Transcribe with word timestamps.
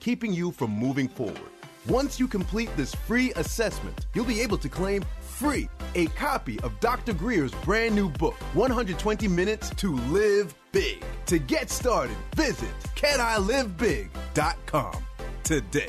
keeping 0.00 0.32
you 0.32 0.50
from 0.50 0.70
moving 0.70 1.08
forward. 1.08 1.38
Once 1.88 2.18
you 2.18 2.26
complete 2.26 2.68
this 2.76 2.92
free 2.94 3.32
assessment, 3.36 4.06
you'll 4.14 4.24
be 4.24 4.40
able 4.40 4.58
to 4.58 4.68
claim 4.68 5.04
free 5.20 5.68
a 5.94 6.06
copy 6.08 6.58
of 6.60 6.78
Dr. 6.80 7.12
Grier's 7.12 7.52
brand 7.64 7.94
new 7.94 8.08
book, 8.08 8.34
120 8.54 9.28
Minutes 9.28 9.70
to 9.76 9.94
Live 10.08 10.52
Big. 10.72 11.04
To 11.26 11.38
get 11.38 11.70
started, 11.70 12.16
visit 12.34 12.68
canilivebig.com 12.96 14.94
today. 15.42 15.88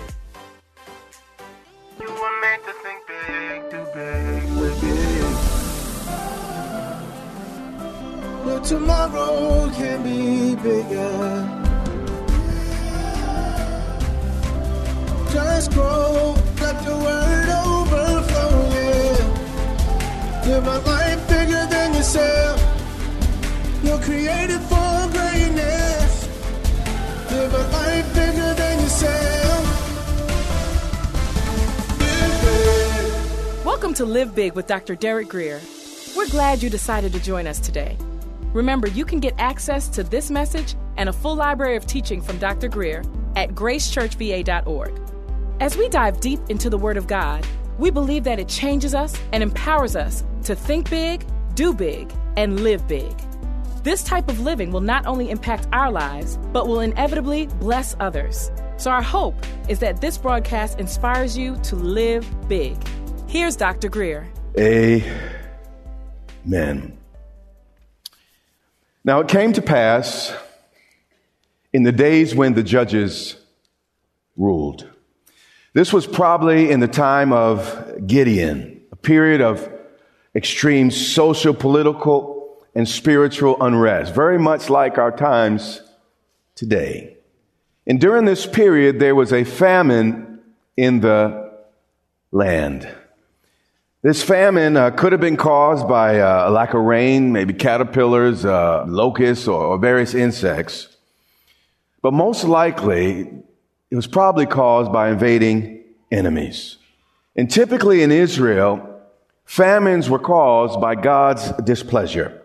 You 1.99 2.05
were 2.05 2.41
meant 2.41 2.63
to 2.63 2.73
think 2.83 3.07
big, 3.07 3.71
do 3.71 3.83
big, 3.93 4.43
big. 4.81 5.23
But 8.45 8.63
tomorrow 8.63 9.69
can 9.71 10.03
be 10.03 10.55
bigger. 10.61 11.56
Just 15.31 15.71
grow, 15.73 16.35
let 16.61 16.85
the 16.85 16.95
word 16.95 17.49
overflow, 17.49 18.69
yeah. 18.71 20.45
Live 20.45 20.65
a 20.65 20.79
life 20.79 21.27
bigger 21.27 21.65
than 21.69 21.93
yourself. 21.93 22.61
You're 23.83 23.99
created 23.99 24.61
for 24.61 25.09
greatness. 25.11 26.29
Live 27.29 27.53
a 27.53 27.67
life 27.73 28.13
bigger 28.15 28.53
than 28.53 28.79
yourself. 28.79 29.65
Welcome 33.65 33.93
to 33.95 34.05
Live 34.05 34.33
Big 34.33 34.53
with 34.53 34.65
Dr. 34.65 34.95
Derek 34.95 35.27
Grier. 35.27 35.59
We're 36.15 36.29
glad 36.29 36.63
you 36.63 36.69
decided 36.69 37.11
to 37.11 37.19
join 37.19 37.47
us 37.47 37.59
today. 37.59 37.97
Remember, 38.53 38.87
you 38.87 39.03
can 39.03 39.19
get 39.19 39.35
access 39.37 39.89
to 39.89 40.03
this 40.03 40.31
message 40.31 40.75
and 40.95 41.09
a 41.09 41.13
full 41.13 41.35
library 41.35 41.75
of 41.75 41.85
teaching 41.85 42.21
from 42.21 42.37
Dr. 42.37 42.69
Grier 42.69 43.03
at 43.35 43.49
gracechurchva.org. 43.49 45.06
As 45.59 45.75
we 45.75 45.89
dive 45.89 46.19
deep 46.19 46.39
into 46.49 46.69
the 46.69 46.77
Word 46.77 46.97
of 46.97 47.07
God, 47.07 47.43
we 47.79 47.89
believe 47.89 48.23
that 48.25 48.37
it 48.37 48.47
changes 48.47 48.93
us 48.93 49.19
and 49.33 49.41
empowers 49.41 49.95
us 49.95 50.23
to 50.43 50.55
think 50.55 50.87
big, 50.87 51.25
do 51.55 51.73
big, 51.73 52.13
and 52.35 52.59
live 52.59 52.87
big. 52.87 53.11
This 53.81 54.03
type 54.03 54.29
of 54.29 54.39
living 54.39 54.71
will 54.71 54.81
not 54.81 55.07
only 55.07 55.31
impact 55.31 55.67
our 55.73 55.91
lives, 55.91 56.37
but 56.53 56.67
will 56.67 56.81
inevitably 56.81 57.47
bless 57.59 57.95
others. 57.99 58.51
So, 58.77 58.91
our 58.91 59.01
hope 59.01 59.33
is 59.67 59.79
that 59.79 59.99
this 59.99 60.15
broadcast 60.19 60.79
inspires 60.79 61.35
you 61.35 61.55
to 61.63 61.75
live 61.75 62.27
big. 62.47 62.77
Here's 63.27 63.55
Dr. 63.55 63.89
Grier. 63.89 64.27
Amen. 64.59 65.15
Now 69.03 69.21
it 69.21 69.27
came 69.27 69.53
to 69.53 69.61
pass 69.63 70.35
in 71.73 71.81
the 71.81 71.91
days 71.91 72.35
when 72.35 72.53
the 72.53 72.61
judges 72.61 73.37
ruled. 74.35 74.87
This 75.77 75.93
was 75.93 76.07
probably 76.07 76.71
in 76.71 76.79
the 76.79 76.87
time 76.87 77.31
of 77.31 78.07
Gideon, 78.07 78.81
a 78.91 78.95
period 78.95 79.41
of 79.41 79.71
extreme 80.33 80.89
social, 80.89 81.53
political, 81.53 82.57
and 82.73 82.89
spiritual 82.89 83.61
unrest, 83.61 84.15
very 84.15 84.39
much 84.39 84.71
like 84.71 84.97
our 84.97 85.11
times 85.11 85.83
today. 86.55 87.17
And 87.85 88.01
during 88.01 88.25
this 88.25 88.47
period, 88.47 88.97
there 88.97 89.13
was 89.13 89.31
a 89.31 89.43
famine 89.43 90.39
in 90.75 91.01
the 91.01 91.53
land. 92.31 92.91
This 94.01 94.23
famine 94.23 94.77
uh, 94.77 94.89
could 94.89 95.11
have 95.11 95.21
been 95.21 95.37
caused 95.37 95.87
by 95.87 96.21
uh, 96.21 96.49
a 96.49 96.51
lack 96.51 96.73
of 96.73 96.81
rain, 96.81 97.31
maybe 97.31 97.53
caterpillars, 97.53 98.45
uh, 98.45 98.83
locusts, 98.87 99.47
or, 99.47 99.63
or 99.63 99.77
various 99.77 100.15
insects. 100.15 100.97
But 102.01 102.13
most 102.13 102.45
likely, 102.45 103.43
it 103.89 103.95
was 103.95 104.07
probably 104.07 104.45
caused 104.45 104.91
by 104.91 105.09
invading 105.09 105.83
enemies. 106.11 106.77
And 107.35 107.49
typically 107.49 108.03
in 108.03 108.11
Israel, 108.11 109.01
famines 109.45 110.09
were 110.09 110.19
caused 110.19 110.81
by 110.81 110.95
God's 110.95 111.51
displeasure. 111.63 112.41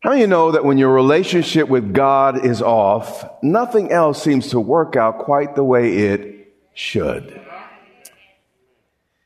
How 0.00 0.10
of 0.10 0.18
you 0.18 0.26
know 0.26 0.50
that 0.50 0.64
when 0.64 0.76
your 0.76 0.92
relationship 0.92 1.68
with 1.68 1.94
God 1.94 2.44
is 2.44 2.60
off, 2.60 3.24
nothing 3.42 3.90
else 3.90 4.22
seems 4.22 4.50
to 4.50 4.60
work 4.60 4.96
out 4.96 5.18
quite 5.18 5.54
the 5.54 5.64
way 5.64 5.96
it 5.96 6.52
should? 6.74 7.40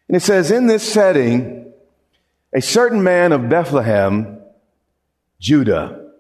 And 0.07 0.17
it 0.17 0.21
says, 0.21 0.51
in 0.51 0.69
this 0.69 0.91
setting, 0.91 1.73
a 2.55 2.63
certain 2.63 3.03
man 3.03 3.33
of 3.33 3.49
Bethlehem, 3.49 4.39
Judah. 5.41 6.13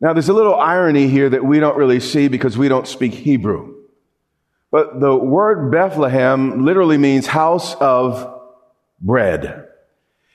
Now, 0.00 0.14
there's 0.14 0.30
a 0.30 0.32
little 0.32 0.54
irony 0.54 1.08
here 1.08 1.28
that 1.28 1.44
we 1.44 1.60
don't 1.60 1.76
really 1.76 2.00
see 2.00 2.28
because 2.28 2.56
we 2.56 2.68
don't 2.68 2.86
speak 2.86 3.12
Hebrew. 3.12 3.79
But 4.70 5.00
the 5.00 5.16
word 5.16 5.70
Bethlehem 5.70 6.64
literally 6.64 6.98
means 6.98 7.26
house 7.26 7.74
of 7.76 8.40
bread. 9.00 9.66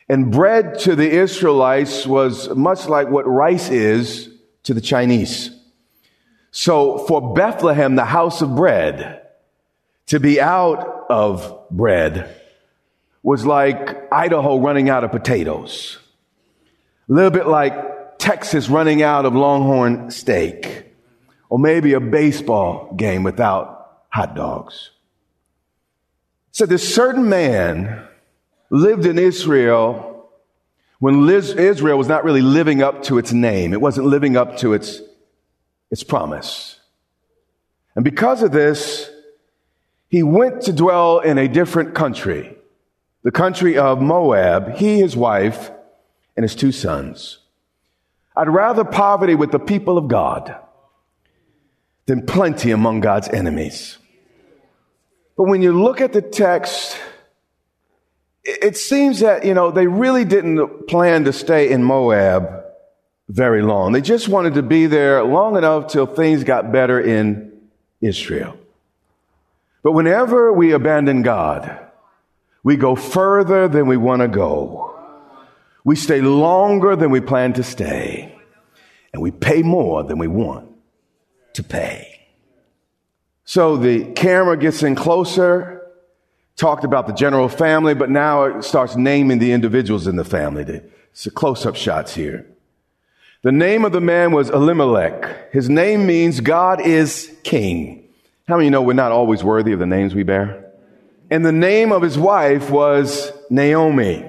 And 0.10 0.32
bread 0.32 0.80
to 0.80 0.96
the 0.96 1.10
Israelites 1.10 2.06
was 2.06 2.50
much 2.50 2.88
like 2.88 3.10
what 3.10 3.28
rice 3.28 3.70
is 3.70 4.30
to 4.64 4.74
the 4.74 4.82
Chinese. 4.82 5.52
So 6.52 7.00
for 7.00 7.34
Bethlehem, 7.34 7.96
the 7.96 8.06
house 8.06 8.42
of 8.42 8.56
bread, 8.56 9.22
to 10.08 10.20
be 10.20 10.40
out 10.40 11.06
of 11.10 11.68
bread 11.72 12.42
was 13.24 13.46
like 13.46 14.14
Idaho 14.14 14.60
running 14.60 14.90
out 14.90 15.04
of 15.04 15.12
potatoes. 15.12 15.98
A 17.10 17.14
little 17.14 17.32
bit 17.32 17.48
like 17.48 18.20
Texas 18.20 18.70
running 18.70 19.02
out 19.02 19.26
of 19.26 19.34
longhorn 19.34 20.12
steak. 20.12 20.86
Or 21.50 21.60
maybe 21.60 21.94
a 21.94 22.00
baseball 22.00 22.94
game 22.96 23.24
without 23.24 23.75
hot 24.16 24.34
dogs. 24.34 24.92
So 26.54 26.66
this 26.66 26.96
certain 26.96 27.28
man 27.28 28.08
lived 28.70 29.06
in 29.06 29.20
Israel 29.20 30.30
when 31.00 31.28
Israel 31.30 31.98
was 31.98 32.08
not 32.08 32.24
really 32.24 32.42
living 32.42 32.82
up 32.82 33.04
to 33.04 33.18
its 33.18 33.34
name. 33.34 33.74
It 33.74 33.82
wasn't 33.82 34.08
living 34.08 34.38
up 34.38 34.56
to 34.60 34.72
its, 34.72 35.02
its 35.92 36.02
promise. 36.02 36.80
And 37.94 38.06
because 38.06 38.42
of 38.42 38.54
this, 38.54 39.10
he 40.08 40.24
went 40.24 40.62
to 40.62 40.72
dwell 40.72 41.20
in 41.20 41.38
a 41.38 41.50
different 41.50 41.94
country, 41.94 42.56
the 43.24 43.32
country 43.32 43.78
of 43.78 44.02
Moab, 44.02 44.76
he, 44.78 45.00
his 45.00 45.18
wife, 45.18 45.72
and 46.38 46.46
his 46.46 46.56
two 46.56 46.72
sons. 46.72 47.40
I'd 48.34 48.48
rather 48.48 48.86
poverty 48.86 49.36
with 49.36 49.52
the 49.52 49.60
people 49.60 49.98
of 49.98 50.08
God 50.08 50.56
than 52.06 52.26
plenty 52.26 52.72
among 52.72 53.02
God's 53.02 53.28
enemies. 53.28 53.98
But 55.38 55.44
when 55.44 55.62
you 55.62 55.82
look 55.82 56.02
at 56.02 56.14
the 56.14 56.22
text, 56.22 56.98
it 58.44 58.78
seems 58.78 59.20
that, 59.20 59.46
you 59.46 59.54
know, 59.54 59.72
they 59.72 59.88
really 59.88 60.24
didn't 60.24 60.88
plan 60.88 61.26
to 61.26 61.34
stay 61.34 61.72
in 61.72 61.84
Moab 61.84 62.64
very 63.28 63.62
long. 63.62 63.92
They 63.92 64.02
just 64.02 64.28
wanted 64.28 64.54
to 64.54 64.64
be 64.64 64.86
there 64.86 65.24
long 65.24 65.58
enough 65.58 65.88
till 65.88 66.06
things 66.06 66.44
got 66.44 66.72
better 66.72 67.00
in 67.00 67.52
Israel. 68.02 68.58
But 69.84 69.94
whenever 69.94 70.54
we 70.54 70.72
abandon 70.72 71.22
God, 71.22 71.80
we 72.64 72.76
go 72.76 72.96
further 72.96 73.68
than 73.68 73.88
we 73.88 73.98
want 73.98 74.22
to 74.22 74.28
go. 74.28 74.98
We 75.84 75.96
stay 75.96 76.22
longer 76.22 76.96
than 76.96 77.12
we 77.12 77.22
plan 77.22 77.54
to 77.54 77.64
stay. 77.64 78.36
And 79.14 79.22
we 79.22 79.32
pay 79.32 79.62
more 79.62 80.04
than 80.04 80.18
we 80.18 80.28
want 80.28 80.70
to 81.54 81.64
pay. 81.64 82.15
So 83.46 83.78
the 83.78 84.06
camera 84.14 84.58
gets 84.58 84.82
in 84.84 84.96
closer, 84.96 85.88
talked 86.56 86.84
about 86.84 87.06
the 87.08 87.14
general 87.14 87.48
family, 87.48 87.94
but 87.94 88.10
now 88.10 88.44
it 88.44 88.64
starts 88.64 88.96
naming 88.96 89.40
the 89.40 89.52
individuals 89.52 90.08
in 90.08 90.16
the 90.16 90.26
family. 90.26 90.82
It's 91.12 91.24
the 91.24 91.32
close-up 91.32 91.76
shots 91.76 92.16
here. 92.16 92.48
The 93.44 93.52
name 93.52 93.86
of 93.86 93.92
the 93.92 94.02
man 94.02 94.32
was 94.32 94.50
Elimelech. 94.50 95.54
His 95.54 95.70
name 95.70 96.08
means 96.08 96.40
God 96.40 96.82
is 96.82 97.32
king. 97.44 98.08
How 98.48 98.58
many 98.58 98.72
know 98.72 98.82
we're 98.82 98.94
not 98.94 99.12
always 99.12 99.44
worthy 99.44 99.72
of 99.72 99.80
the 99.80 99.86
names 99.86 100.16
we 100.16 100.24
bear? 100.24 100.72
And 101.30 101.46
the 101.46 101.52
name 101.52 101.92
of 101.92 102.02
his 102.02 102.18
wife 102.18 102.72
was 102.72 103.32
Naomi. 103.52 104.26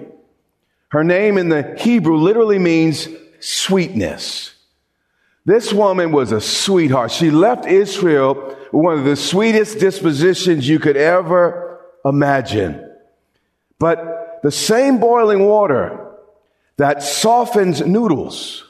Her 0.88 1.04
name 1.04 1.38
in 1.38 1.48
the 1.48 1.76
Hebrew 1.78 2.16
literally 2.16 2.58
means 2.58 3.08
sweetness. 3.40 4.54
This 5.46 5.72
woman 5.72 6.12
was 6.12 6.32
a 6.32 6.40
sweetheart. 6.40 7.10
She 7.10 7.30
left 7.30 7.66
Israel 7.66 8.56
one 8.82 8.98
of 8.98 9.04
the 9.04 9.16
sweetest 9.16 9.78
dispositions 9.78 10.68
you 10.68 10.78
could 10.78 10.96
ever 10.96 11.80
imagine. 12.04 12.82
But 13.78 14.40
the 14.42 14.50
same 14.50 14.98
boiling 14.98 15.46
water 15.46 16.12
that 16.76 17.02
softens 17.02 17.80
noodles 17.80 18.64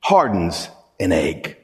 hardens 0.00 0.68
an 0.98 1.12
egg. 1.12 1.56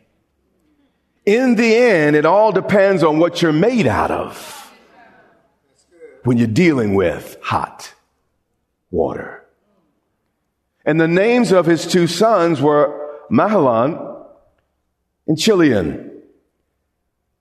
In 1.27 1.57
the 1.57 1.75
end, 1.75 2.17
it 2.17 2.27
all 2.27 2.53
depends 2.53 3.03
on 3.03 3.19
what 3.19 3.43
you're 3.43 3.53
made 3.53 3.87
out 3.87 4.11
of 4.11 4.73
when 6.23 6.39
you're 6.39 6.47
dealing 6.47 6.95
with 6.95 7.37
hot 7.43 7.93
water. 8.91 9.45
And 10.85 11.01
the 11.01 11.09
names 11.09 11.51
of 11.51 11.67
his 11.67 11.87
two 11.87 12.07
sons 12.07 12.61
were 12.61 13.25
Mahlon 13.31 14.27
and 15.27 15.39
Chilion. 15.39 16.14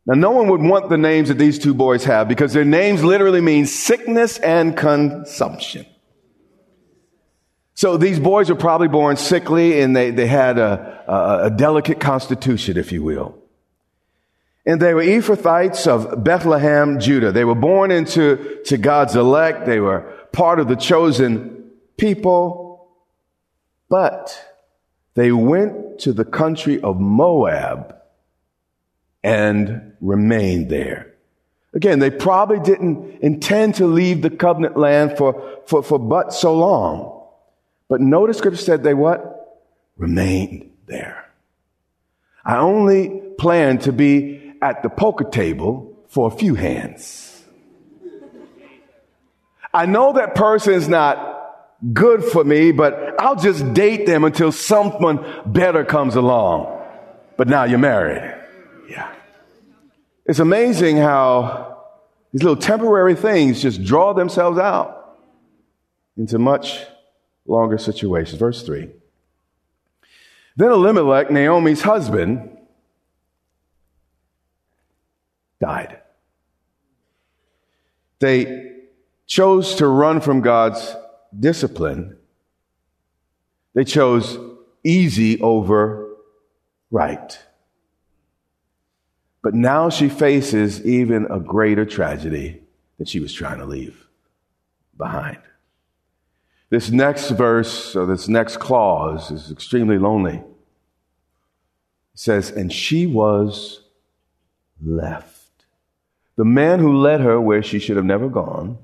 Now, 0.05 0.15
no 0.15 0.31
one 0.31 0.50
would 0.50 0.61
want 0.61 0.89
the 0.89 0.97
names 0.97 1.29
that 1.29 1.38
these 1.38 1.57
two 1.57 1.73
boys 1.73 2.03
have 2.03 2.27
because 2.27 2.51
their 2.51 2.65
names 2.65 3.03
literally 3.03 3.39
mean 3.39 3.65
sickness 3.65 4.38
and 4.38 4.75
consumption. 4.75 5.85
So 7.73 7.97
these 7.97 8.19
boys 8.19 8.50
were 8.50 8.55
probably 8.55 8.89
born 8.89 9.15
sickly 9.15 9.79
and 9.79 9.95
they, 9.95 10.11
they 10.11 10.27
had 10.27 10.57
a, 10.57 11.03
a, 11.07 11.45
a 11.45 11.50
delicate 11.50 12.00
constitution, 12.00 12.77
if 12.77 12.91
you 12.91 13.01
will. 13.01 13.38
And 14.65 14.81
they 14.81 14.94
were 14.94 15.03
Ephrathites 15.03 15.88
of 15.88 16.23
Bethlehem, 16.23 17.00
Judah. 17.00 17.31
They 17.31 17.45
were 17.45 17.55
born 17.55 17.89
into 17.91 18.61
to 18.65 18.77
God's 18.77 19.15
elect. 19.15 19.65
They 19.65 19.79
were 19.79 20.01
part 20.31 20.59
of 20.59 20.67
the 20.67 20.75
chosen 20.75 21.71
people. 21.97 22.89
But 23.89 24.38
they 25.15 25.31
went 25.31 26.00
to 26.00 26.13
the 26.13 26.25
country 26.25 26.81
of 26.81 27.00
Moab 27.00 27.95
and 29.23 29.93
remained 30.01 30.69
there. 30.69 31.13
Again, 31.73 31.99
they 31.99 32.11
probably 32.11 32.59
didn't 32.59 33.19
intend 33.21 33.75
to 33.75 33.87
leave 33.87 34.21
the 34.21 34.29
covenant 34.29 34.77
land 34.77 35.17
for, 35.17 35.59
for, 35.65 35.81
for 35.81 35.97
but 35.97 36.33
so 36.33 36.55
long. 36.55 37.21
But 37.87 37.99
notice 38.01 38.37
scripture 38.37 38.61
said 38.61 38.83
they 38.83 38.93
what? 38.93 39.63
Remained 39.97 40.71
there. 40.85 41.31
I 42.45 42.57
only 42.57 43.21
plan 43.39 43.79
to 43.79 43.91
be 43.91 44.53
at 44.61 44.83
the 44.83 44.89
poker 44.89 45.23
table 45.23 45.97
for 46.09 46.27
a 46.27 46.35
few 46.35 46.55
hands. 46.55 47.43
I 49.73 49.87
know 49.87 50.13
that 50.13 50.35
person 50.35 50.73
is 50.73 50.87
not 50.87 51.33
good 51.93 52.23
for 52.23 52.43
me, 52.43 52.71
but 52.71 53.15
I'll 53.19 53.35
just 53.35 53.73
date 53.73 54.05
them 54.05 54.23
until 54.23 54.51
someone 54.51 55.25
better 55.45 55.83
comes 55.83 56.15
along. 56.15 56.81
But 57.35 57.47
now 57.47 57.63
you're 57.63 57.79
married. 57.79 58.42
Yeah. 58.89 59.13
It's 60.25 60.39
amazing 60.39 60.97
how 60.97 61.83
these 62.31 62.44
little 62.44 62.62
temporary 62.62 63.15
things 63.15 63.62
just 63.62 63.83
draw 63.83 64.13
themselves 64.13 64.57
out 64.57 65.19
into 66.18 66.39
much 66.39 66.80
longer 67.45 67.77
situations. 67.77 68.39
Verse 68.39 68.63
3. 68.63 68.89
Then 70.56 70.71
Elimelech, 70.71 71.31
Naomi's 71.31 71.81
husband, 71.81 72.57
died. 75.59 76.00
They 78.19 78.71
chose 79.25 79.75
to 79.75 79.88
run 79.88 80.21
from 80.21 80.41
God's 80.41 80.95
discipline. 81.38 82.18
They 83.74 83.83
chose 83.83 84.38
easy 84.83 85.41
over 85.41 86.07
right. 86.91 87.38
But 89.43 89.53
now 89.53 89.89
she 89.89 90.09
faces 90.09 90.83
even 90.85 91.27
a 91.29 91.39
greater 91.39 91.85
tragedy 91.85 92.63
that 92.97 93.09
she 93.09 93.19
was 93.19 93.33
trying 93.33 93.59
to 93.59 93.65
leave 93.65 94.07
behind. 94.97 95.37
This 96.69 96.89
next 96.89 97.29
verse, 97.31 97.95
or 97.95 98.05
this 98.07 98.27
next 98.27 98.57
clause, 98.57 99.29
is 99.29 99.51
extremely 99.51 99.99
lonely. 99.99 100.37
It 100.37 100.43
says, 102.15 102.49
And 102.49 102.71
she 102.71 103.05
was 103.05 103.81
left. 104.81 105.65
The 106.37 106.45
man 106.45 106.79
who 106.79 106.97
led 106.97 107.19
her 107.19 107.39
where 107.39 107.61
she 107.61 107.79
should 107.79 107.97
have 107.97 108.05
never 108.05 108.29
gone 108.29 108.77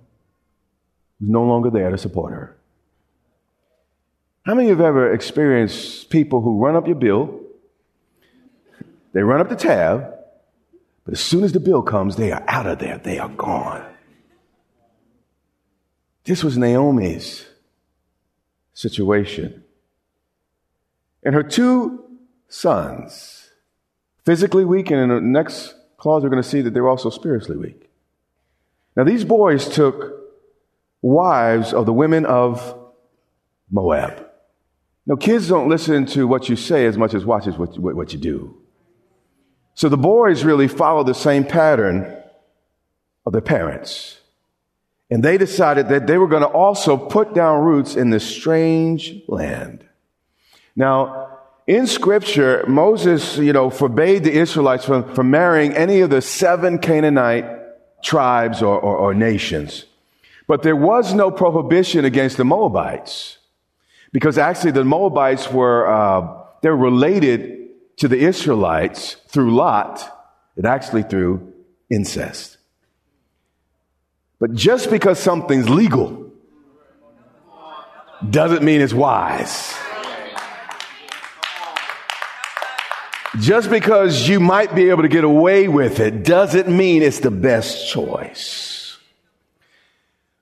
was 1.19 1.29
no 1.29 1.43
longer 1.45 1.69
there 1.69 1.89
to 1.89 1.97
support 1.97 2.33
her. 2.33 2.57
How 4.45 4.55
many 4.55 4.69
of 4.69 4.77
you 4.77 4.83
have 4.83 4.89
ever 4.89 5.13
experienced 5.13 6.09
people 6.09 6.41
who 6.41 6.59
run 6.59 6.75
up 6.75 6.85
your 6.85 6.95
bill? 6.95 7.39
They 9.13 9.23
run 9.23 9.41
up 9.41 9.49
the 9.49 9.55
tab, 9.55 10.18
but 11.09 11.17
as 11.17 11.25
soon 11.25 11.43
as 11.43 11.53
the 11.53 11.59
bill 11.59 11.81
comes, 11.81 12.17
they 12.17 12.31
are 12.31 12.43
out 12.47 12.67
of 12.67 12.77
there. 12.77 12.99
They 12.99 13.17
are 13.17 13.29
gone. 13.29 13.83
This 16.23 16.43
was 16.43 16.55
Naomi's 16.55 17.47
situation. 18.75 19.63
And 21.23 21.33
her 21.33 21.41
two 21.41 22.05
sons, 22.47 23.49
physically 24.23 24.63
weak, 24.65 24.91
and 24.91 24.99
in 24.99 25.09
the 25.09 25.19
next 25.19 25.73
clause, 25.97 26.21
we're 26.21 26.29
going 26.29 26.43
to 26.43 26.47
see 26.47 26.61
that 26.61 26.75
they 26.75 26.79
were 26.79 26.89
also 26.89 27.09
spiritually 27.09 27.57
weak. 27.57 27.89
Now, 28.95 29.03
these 29.03 29.23
boys 29.23 29.67
took 29.67 30.13
wives 31.01 31.73
of 31.73 31.87
the 31.87 31.93
women 31.93 32.27
of 32.27 32.79
Moab. 33.71 34.27
Now, 35.07 35.15
kids 35.15 35.47
don't 35.47 35.69
listen 35.69 36.05
to 36.05 36.27
what 36.27 36.49
you 36.49 36.55
say 36.55 36.85
as 36.85 36.99
much 36.99 37.15
as 37.15 37.25
watches 37.25 37.57
what, 37.57 37.79
what, 37.79 37.95
what 37.95 38.13
you 38.13 38.19
do. 38.19 38.61
So 39.79 39.87
the 39.87 39.95
boys 39.95 40.43
really 40.43 40.67
follow 40.67 41.05
the 41.05 41.13
same 41.13 41.45
pattern 41.45 42.13
of 43.25 43.31
their 43.31 43.39
parents. 43.39 44.19
And 45.09 45.23
they 45.23 45.37
decided 45.37 45.87
that 45.87 46.05
they 46.05 46.17
were 46.17 46.27
going 46.27 46.41
to 46.41 46.49
also 46.49 46.97
put 46.97 47.33
down 47.33 47.63
roots 47.63 47.95
in 47.95 48.09
this 48.09 48.25
strange 48.25 49.21
land. 49.29 49.85
Now, 50.75 51.37
in 51.65 51.87
scripture, 51.87 52.65
Moses, 52.67 53.37
you 53.37 53.53
know, 53.53 53.69
forbade 53.69 54.25
the 54.25 54.33
Israelites 54.33 54.83
from, 54.83 55.15
from 55.15 55.31
marrying 55.31 55.73
any 55.73 56.01
of 56.01 56.09
the 56.09 56.21
seven 56.21 56.79
Canaanite 56.79 57.45
tribes 58.03 58.61
or, 58.61 58.77
or, 58.77 58.97
or 58.97 59.13
nations. 59.13 59.85
But 60.45 60.61
there 60.61 60.75
was 60.75 61.13
no 61.13 61.31
prohibition 61.31 62.03
against 62.03 62.35
the 62.35 62.43
Moabites 62.43 63.37
because 64.11 64.37
actually 64.37 64.71
the 64.71 64.83
Moabites 64.83 65.49
were, 65.49 65.87
uh, 65.87 66.43
they're 66.61 66.75
related 66.75 67.58
to 67.99 68.07
the 68.07 68.17
Israelites 68.17 69.17
through 69.27 69.55
Lot 69.55 70.09
and 70.55 70.65
actually 70.65 71.03
through 71.03 71.53
incest. 71.89 72.57
But 74.39 74.53
just 74.53 74.89
because 74.89 75.19
something's 75.19 75.69
legal 75.69 76.31
doesn't 78.29 78.63
mean 78.63 78.81
it's 78.81 78.93
wise. 78.93 79.75
Just 83.39 83.69
because 83.69 84.27
you 84.27 84.39
might 84.39 84.73
be 84.73 84.89
able 84.89 85.03
to 85.03 85.07
get 85.07 85.23
away 85.23 85.67
with 85.67 85.99
it 85.99 86.23
doesn't 86.23 86.67
mean 86.67 87.03
it's 87.03 87.19
the 87.19 87.31
best 87.31 87.89
choice. 87.89 88.97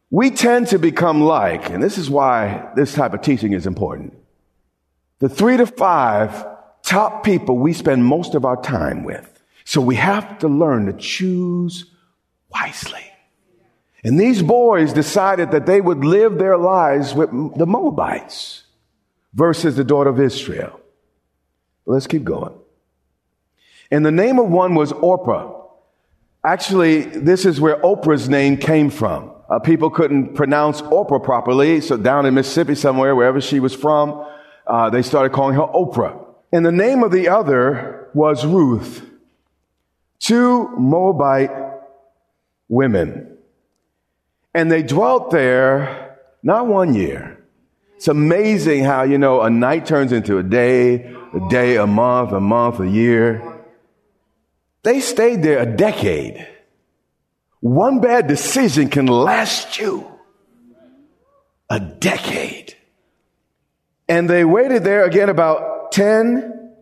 We 0.10 0.32
tend 0.32 0.68
to 0.68 0.80
become 0.80 1.22
like, 1.22 1.70
and 1.70 1.84
this 1.84 1.98
is 1.98 2.10
why 2.10 2.72
this 2.76 2.94
type 2.94 3.14
of 3.14 3.22
teaching 3.22 3.54
is 3.54 3.68
important. 3.68 4.14
The 5.20 5.28
three 5.28 5.58
to 5.58 5.66
five 5.66 6.46
top 6.88 7.24
people 7.24 7.58
we 7.58 7.74
spend 7.74 8.06
most 8.06 8.34
of 8.34 8.46
our 8.46 8.60
time 8.62 9.04
with. 9.04 9.44
So 9.66 9.82
we 9.82 9.96
have 9.96 10.40
to 10.40 10.48
learn 10.48 10.86
to 10.86 10.94
choose 10.94 11.86
wisely. 12.50 13.04
And 14.04 14.18
these 14.18 14.42
boys 14.42 14.94
decided 14.94 15.52
that 15.52 15.66
they 15.66 15.82
would 15.82 16.06
live 16.06 16.38
their 16.38 16.58
lives 16.58 17.14
with 17.14 17.30
the 17.58 17.66
Moabites 17.66 18.64
versus 19.34 19.76
the 19.76 19.84
daughter 19.84 20.10
of 20.10 20.22
Israel. 20.22 20.80
Let's 21.86 22.08
keep 22.08 22.24
going. 22.24 22.54
And 23.92 24.06
the 24.06 24.12
name 24.12 24.40
of 24.40 24.48
one 24.48 24.74
was 24.76 24.94
Orpah. 24.94 25.54
Actually, 26.44 27.02
this 27.02 27.46
is 27.46 27.60
where 27.60 27.82
Oprah's 27.82 28.30
name 28.30 28.56
came 28.56 28.90
from. 28.90 29.34
Uh, 29.50 29.60
people 29.60 29.90
couldn't 29.90 30.36
pronounce 30.36 30.82
Oprah 30.84 31.22
properly, 31.22 31.82
so 31.82 31.98
down 31.98 32.26
in 32.26 32.34
Mississippi 32.34 32.76
somewhere, 32.76 33.16
wherever 33.16 33.42
she 33.42 33.60
was 33.60 33.74
from, 33.74 34.26
uh, 34.66 34.90
they 34.90 35.02
started 35.02 35.34
calling 35.34 35.56
her 35.56 35.62
Oprah. 35.62 36.27
And 36.52 36.66
the 36.66 36.72
name 36.72 37.04
of 37.04 37.12
the 37.12 37.30
other 37.30 38.10
was 38.14 38.46
Ruth. 38.46 39.04
two 40.20 40.70
Moabite 40.78 41.52
women. 42.68 43.38
And 44.54 44.72
they 44.72 44.84
dwelt 44.84 45.32
there 45.32 46.18
not 46.42 46.68
one 46.68 46.94
year. 46.94 47.44
It's 47.96 48.08
amazing 48.08 48.84
how, 48.84 49.04
you 49.04 49.18
know, 49.18 49.42
a 49.42 49.50
night 49.50 49.86
turns 49.86 50.12
into 50.12 50.38
a 50.38 50.44
day, 50.44 51.14
a 51.34 51.50
day, 51.50 51.78
a 51.78 51.88
month, 51.88 52.32
a 52.32 52.40
month, 52.40 52.80
a 52.80 52.88
year. 52.88 53.64
They 54.84 55.00
stayed 55.00 55.44
there 55.44 55.60
a 55.60 55.66
decade. 55.66 56.48
One 57.60 58.00
bad 58.00 58.28
decision 58.28 58.90
can 58.90 59.08
last 59.08 59.80
you 59.80 60.10
a 61.70 61.80
decade. 61.80 62.76
And 64.08 64.30
they 64.30 64.46
waited 64.46 64.84
there 64.84 65.04
again 65.04 65.30
about 65.30 65.77
10 65.98 66.74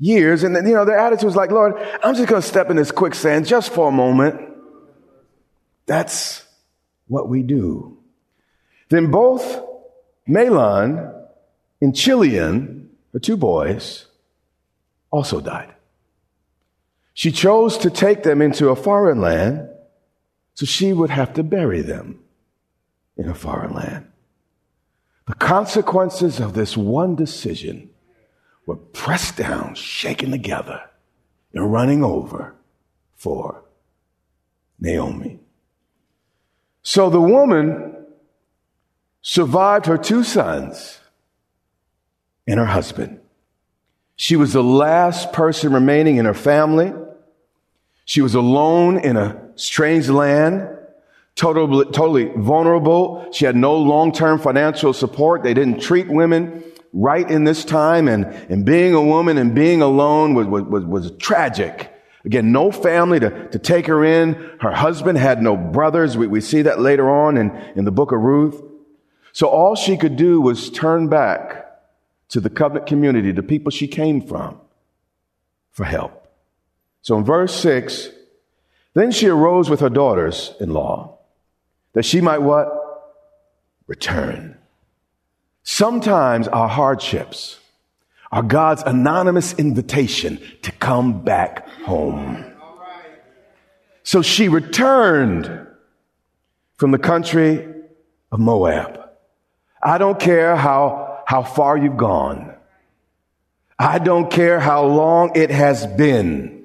years. 0.00 0.42
And 0.42 0.56
you 0.66 0.74
know, 0.74 0.84
their 0.84 0.98
attitude 0.98 1.24
was 1.24 1.36
like, 1.36 1.52
Lord, 1.52 1.74
I'm 2.02 2.16
just 2.16 2.28
going 2.28 2.42
to 2.42 2.46
step 2.46 2.68
in 2.68 2.76
this 2.76 2.90
quicksand 2.90 3.46
just 3.46 3.72
for 3.72 3.88
a 3.88 3.92
moment. 3.92 4.40
That's 5.86 6.44
what 7.06 7.28
we 7.28 7.44
do. 7.44 7.98
Then 8.88 9.12
both 9.12 9.62
Mahlon 10.28 11.14
and 11.80 11.94
Chilion, 11.94 12.90
the 13.12 13.20
two 13.20 13.36
boys, 13.36 14.06
also 15.12 15.40
died. 15.40 15.72
She 17.14 17.30
chose 17.30 17.78
to 17.78 17.90
take 17.90 18.24
them 18.24 18.42
into 18.42 18.70
a 18.70 18.76
foreign 18.76 19.20
land 19.20 19.68
so 20.54 20.66
she 20.66 20.92
would 20.92 21.10
have 21.10 21.34
to 21.34 21.44
bury 21.44 21.82
them 21.82 22.18
in 23.16 23.28
a 23.28 23.34
foreign 23.34 23.74
land. 23.74 24.10
The 25.28 25.34
consequences 25.34 26.40
of 26.40 26.54
this 26.54 26.76
one 26.76 27.14
decision 27.14 27.89
were 28.66 28.76
pressed 28.76 29.36
down, 29.36 29.74
shaken 29.74 30.30
together, 30.30 30.82
and 31.52 31.72
running 31.72 32.04
over 32.04 32.54
for 33.16 33.64
Naomi. 34.78 35.40
So 36.82 37.10
the 37.10 37.20
woman 37.20 38.06
survived 39.22 39.86
her 39.86 39.98
two 39.98 40.24
sons 40.24 40.98
and 42.46 42.58
her 42.58 42.66
husband. 42.66 43.20
She 44.16 44.36
was 44.36 44.52
the 44.52 44.62
last 44.62 45.32
person 45.32 45.72
remaining 45.72 46.16
in 46.16 46.24
her 46.24 46.34
family. 46.34 46.92
She 48.04 48.20
was 48.20 48.34
alone 48.34 48.98
in 48.98 49.16
a 49.16 49.50
strange 49.56 50.08
land 50.08 50.68
totally, 51.34 51.84
totally 51.86 52.30
vulnerable. 52.36 53.26
She 53.32 53.44
had 53.44 53.56
no 53.56 53.76
long-term 53.76 54.40
financial 54.40 54.92
support. 54.92 55.42
They 55.42 55.54
didn't 55.54 55.80
treat 55.80 56.08
women 56.08 56.62
right 56.92 57.30
in 57.30 57.44
this 57.44 57.64
time. 57.64 58.08
And, 58.08 58.24
and 58.24 58.64
being 58.64 58.94
a 58.94 59.02
woman 59.02 59.38
and 59.38 59.54
being 59.54 59.82
alone 59.82 60.34
was, 60.34 60.46
was, 60.46 60.84
was 60.84 61.10
tragic. 61.18 61.92
Again, 62.24 62.52
no 62.52 62.70
family 62.70 63.18
to, 63.20 63.48
to 63.48 63.58
take 63.58 63.86
her 63.86 64.04
in. 64.04 64.34
Her 64.60 64.72
husband 64.72 65.18
had 65.18 65.42
no 65.42 65.56
brothers. 65.56 66.16
We, 66.16 66.26
we 66.26 66.40
see 66.40 66.62
that 66.62 66.80
later 66.80 67.08
on 67.08 67.38
in, 67.38 67.50
in 67.76 67.84
the 67.84 67.90
book 67.90 68.12
of 68.12 68.20
Ruth. 68.20 68.62
So 69.32 69.48
all 69.48 69.74
she 69.74 69.96
could 69.96 70.16
do 70.16 70.40
was 70.40 70.70
turn 70.70 71.08
back 71.08 71.66
to 72.30 72.40
the 72.40 72.50
covenant 72.50 72.86
community, 72.86 73.32
the 73.32 73.42
people 73.42 73.70
she 73.70 73.88
came 73.88 74.20
from, 74.20 74.60
for 75.70 75.84
help. 75.84 76.28
So 77.02 77.16
in 77.16 77.24
verse 77.24 77.54
six, 77.54 78.10
then 78.94 79.10
she 79.12 79.28
arose 79.28 79.70
with 79.70 79.80
her 79.80 79.88
daughters 79.88 80.52
in 80.60 80.72
law 80.72 81.18
that 81.92 82.04
she 82.04 82.20
might 82.20 82.42
what? 82.42 82.68
Return. 83.86 84.58
Sometimes 85.72 86.48
our 86.48 86.66
hardships 86.68 87.60
are 88.32 88.42
God's 88.42 88.82
anonymous 88.84 89.52
invitation 89.54 90.42
to 90.62 90.72
come 90.72 91.22
back 91.22 91.68
home. 91.84 92.44
So 94.02 94.20
she 94.20 94.48
returned 94.48 95.68
from 96.74 96.90
the 96.90 96.98
country 96.98 97.72
of 98.32 98.40
Moab. 98.40 99.10
I 99.80 99.98
don't 99.98 100.18
care 100.18 100.56
how, 100.56 101.22
how 101.24 101.44
far 101.44 101.78
you've 101.78 101.96
gone. 101.96 102.52
I 103.78 104.00
don't 104.00 104.28
care 104.28 104.58
how 104.58 104.86
long 104.86 105.36
it 105.36 105.52
has 105.52 105.86
been. 105.86 106.64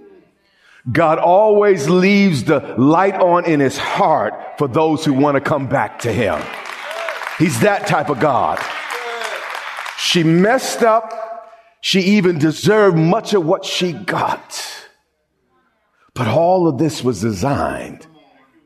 God 0.91 1.19
always 1.19 1.87
leaves 1.87 2.45
the 2.45 2.73
light 2.79 3.21
on 3.21 3.45
in 3.45 3.59
his 3.59 3.77
heart 3.77 4.57
for 4.57 4.67
those 4.67 5.05
who 5.05 5.13
want 5.13 5.35
to 5.35 5.41
come 5.41 5.67
back 5.67 5.99
to 5.99 6.11
him. 6.11 6.41
He's 7.37 7.59
that 7.59 7.85
type 7.85 8.09
of 8.09 8.19
God. 8.19 8.59
She 9.97 10.23
messed 10.23 10.83
up. 10.83 11.11
She 11.81 12.01
even 12.01 12.39
deserved 12.39 12.97
much 12.97 13.33
of 13.33 13.45
what 13.45 13.63
she 13.63 13.93
got. 13.93 14.65
But 16.13 16.27
all 16.27 16.67
of 16.67 16.77
this 16.77 17.03
was 17.03 17.21
designed 17.21 18.07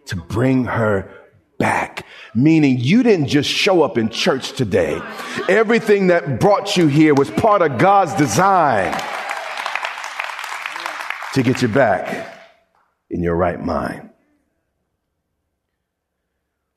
to 0.06 0.16
bring 0.16 0.66
her 0.66 1.12
back. 1.58 2.06
Meaning 2.34 2.78
you 2.80 3.04
didn't 3.04 3.28
just 3.28 3.50
show 3.50 3.82
up 3.82 3.98
in 3.98 4.10
church 4.10 4.54
today. 4.54 5.02
Everything 5.50 6.08
that 6.08 6.40
brought 6.40 6.78
you 6.78 6.88
here 6.88 7.14
was 7.14 7.30
part 7.32 7.62
of 7.62 7.78
God's 7.78 8.14
design 8.16 8.94
to 11.34 11.44
get 11.44 11.62
you 11.62 11.68
back 11.68 12.40
in 13.10 13.22
your 13.22 13.36
right 13.36 13.64
mind. 13.64 14.10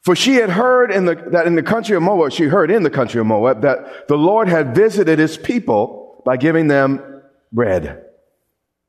For 0.03 0.17
she 0.17 0.35
had 0.35 0.51
heard 0.51 0.91
in 0.91 1.05
the, 1.05 1.15
that 1.31 1.47
in 1.47 1.55
the 1.55 1.63
country 1.63 1.97
of 1.97 2.03
Moab, 2.03 2.33
she 2.33 2.45
heard 2.45 2.71
in 2.71 2.83
the 2.83 2.91
country 2.91 3.21
of 3.21 3.27
Moab 3.27 3.63
that 3.63 4.09
the 4.09 4.17
Lord 4.17 4.49
had 4.49 4.75
visited 4.75 5.21
his 5.21 5.37
people 5.37 6.23
by 6.25 6.37
giving 6.37 6.67
them 6.67 7.23
bread. 7.53 8.05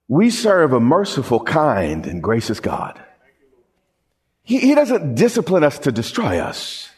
We 0.08 0.32
serve 0.32 0.74
a 0.74 0.80
merciful, 0.80 1.40
kind, 1.40 2.08
and 2.08 2.22
gracious 2.22 2.60
God. 2.60 3.02
He, 4.42 4.58
he 4.60 4.76
doesn't 4.76 5.16
discipline 5.16 5.64
us 5.64 5.80
to 5.80 5.92
destroy 5.92 6.40
us. 6.40 6.90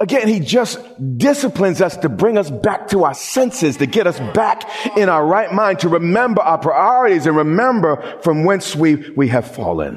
Again, 0.00 0.26
he 0.26 0.40
just 0.40 0.80
disciplines 1.18 1.80
us 1.80 1.96
to 1.98 2.08
bring 2.08 2.36
us 2.36 2.50
back 2.50 2.88
to 2.88 3.04
our 3.04 3.14
senses, 3.14 3.76
to 3.76 3.86
get 3.86 4.06
us 4.06 4.18
back 4.34 4.64
in 4.96 5.08
our 5.08 5.24
right 5.24 5.52
mind, 5.52 5.80
to 5.80 5.88
remember 5.88 6.42
our 6.42 6.58
priorities 6.58 7.26
and 7.26 7.36
remember 7.36 8.18
from 8.22 8.44
whence 8.44 8.74
we, 8.74 8.96
we 9.10 9.28
have 9.28 9.48
fallen. 9.48 9.96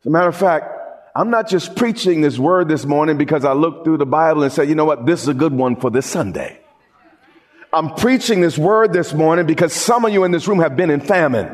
As 0.00 0.06
a 0.06 0.10
matter 0.10 0.28
of 0.28 0.36
fact, 0.36 0.81
I'm 1.14 1.30
not 1.30 1.48
just 1.48 1.76
preaching 1.76 2.22
this 2.22 2.38
word 2.38 2.68
this 2.68 2.86
morning 2.86 3.18
because 3.18 3.44
I 3.44 3.52
looked 3.52 3.84
through 3.84 3.98
the 3.98 4.06
Bible 4.06 4.42
and 4.42 4.52
said, 4.52 4.68
you 4.68 4.74
know 4.74 4.86
what, 4.86 5.04
this 5.04 5.22
is 5.22 5.28
a 5.28 5.34
good 5.34 5.52
one 5.52 5.76
for 5.76 5.90
this 5.90 6.06
Sunday. 6.06 6.58
I'm 7.72 7.94
preaching 7.94 8.40
this 8.40 8.56
word 8.56 8.92
this 8.92 9.12
morning 9.12 9.46
because 9.46 9.72
some 9.72 10.04
of 10.04 10.12
you 10.12 10.24
in 10.24 10.30
this 10.30 10.48
room 10.48 10.58
have 10.60 10.76
been 10.76 10.90
in 10.90 11.00
famine. 11.00 11.46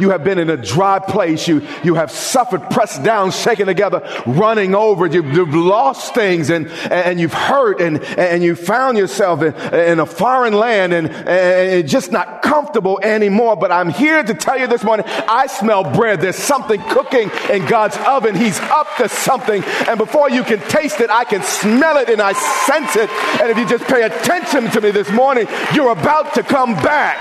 You 0.00 0.10
have 0.10 0.24
been 0.24 0.38
in 0.38 0.48
a 0.48 0.56
dry 0.56 0.98
place. 0.98 1.46
You, 1.46 1.66
you 1.84 1.94
have 1.94 2.10
suffered, 2.10 2.70
pressed 2.70 3.02
down, 3.02 3.30
shaken 3.32 3.66
together, 3.66 4.00
running 4.26 4.74
over. 4.74 5.06
You've, 5.06 5.26
you've 5.26 5.54
lost 5.54 6.14
things 6.14 6.48
and, 6.48 6.68
and 6.90 7.20
you've 7.20 7.34
hurt 7.34 7.80
and, 7.80 8.02
and 8.18 8.42
you 8.42 8.54
found 8.56 8.96
yourself 8.96 9.42
in, 9.42 9.54
in 9.74 10.00
a 10.00 10.06
foreign 10.06 10.54
land 10.54 10.94
and, 10.94 11.08
and 11.08 11.86
just 11.86 12.12
not 12.12 12.40
comfortable 12.40 12.98
anymore. 13.02 13.56
But 13.56 13.72
I'm 13.72 13.90
here 13.90 14.22
to 14.22 14.34
tell 14.34 14.58
you 14.58 14.66
this 14.66 14.82
morning, 14.82 15.04
I 15.06 15.46
smell 15.46 15.84
bread. 15.84 16.22
There's 16.22 16.36
something 16.36 16.80
cooking 16.88 17.30
in 17.50 17.66
God's 17.66 17.98
oven. 18.06 18.34
He's 18.34 18.58
up 18.60 18.86
to 18.96 19.08
something. 19.08 19.62
And 19.86 19.98
before 19.98 20.30
you 20.30 20.42
can 20.44 20.60
taste 20.60 21.00
it, 21.00 21.10
I 21.10 21.24
can 21.24 21.42
smell 21.42 21.98
it 21.98 22.08
and 22.08 22.22
I 22.22 22.32
sense 22.32 22.96
it. 22.96 23.10
And 23.40 23.50
if 23.50 23.58
you 23.58 23.68
just 23.68 23.84
pay 23.84 24.02
attention 24.02 24.70
to 24.70 24.80
me 24.80 24.92
this 24.92 25.10
morning, 25.10 25.46
you're 25.74 25.92
about 25.92 26.32
to 26.34 26.42
come 26.42 26.74
back 26.74 27.18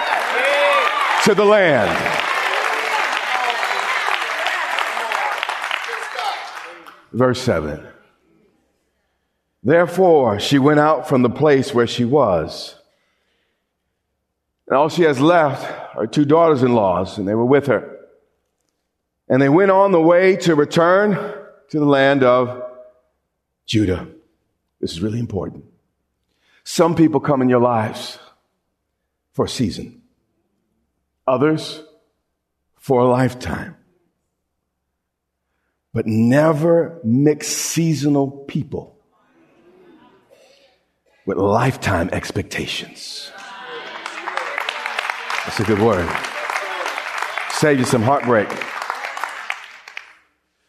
to 1.25 1.35
the 1.35 1.43
land. 1.43 2.28
Verse 7.11 7.41
7. 7.41 7.85
Therefore, 9.63 10.39
she 10.39 10.59
went 10.59 10.79
out 10.79 11.07
from 11.07 11.21
the 11.21 11.29
place 11.29 11.73
where 11.73 11.87
she 11.87 12.05
was. 12.05 12.75
And 14.67 14.77
all 14.77 14.89
she 14.89 15.03
has 15.03 15.19
left 15.19 15.97
are 15.97 16.07
two 16.07 16.25
daughters 16.25 16.63
in 16.63 16.73
laws, 16.73 17.17
and 17.17 17.27
they 17.27 17.35
were 17.35 17.45
with 17.45 17.67
her. 17.67 17.97
And 19.27 19.41
they 19.41 19.49
went 19.49 19.71
on 19.71 19.91
the 19.91 20.01
way 20.01 20.35
to 20.37 20.55
return 20.55 21.13
to 21.69 21.79
the 21.79 21.85
land 21.85 22.23
of 22.23 22.63
Judah. 23.65 24.07
This 24.79 24.91
is 24.91 25.01
really 25.01 25.19
important. 25.19 25.65
Some 26.63 26.95
people 26.95 27.19
come 27.19 27.41
in 27.41 27.49
your 27.49 27.59
lives 27.59 28.17
for 29.33 29.45
a 29.45 29.49
season, 29.49 30.01
others 31.27 31.81
for 32.77 33.01
a 33.01 33.07
lifetime. 33.07 33.75
But 35.93 36.05
never 36.05 36.99
mix 37.03 37.47
seasonal 37.47 38.29
people 38.29 38.95
with 41.25 41.37
lifetime 41.37 42.09
expectations. 42.11 43.31
That's 45.45 45.59
a 45.59 45.63
good 45.63 45.79
word. 45.79 46.09
Save 47.51 47.79
you 47.79 47.85
some 47.85 48.03
heartbreak. 48.03 48.47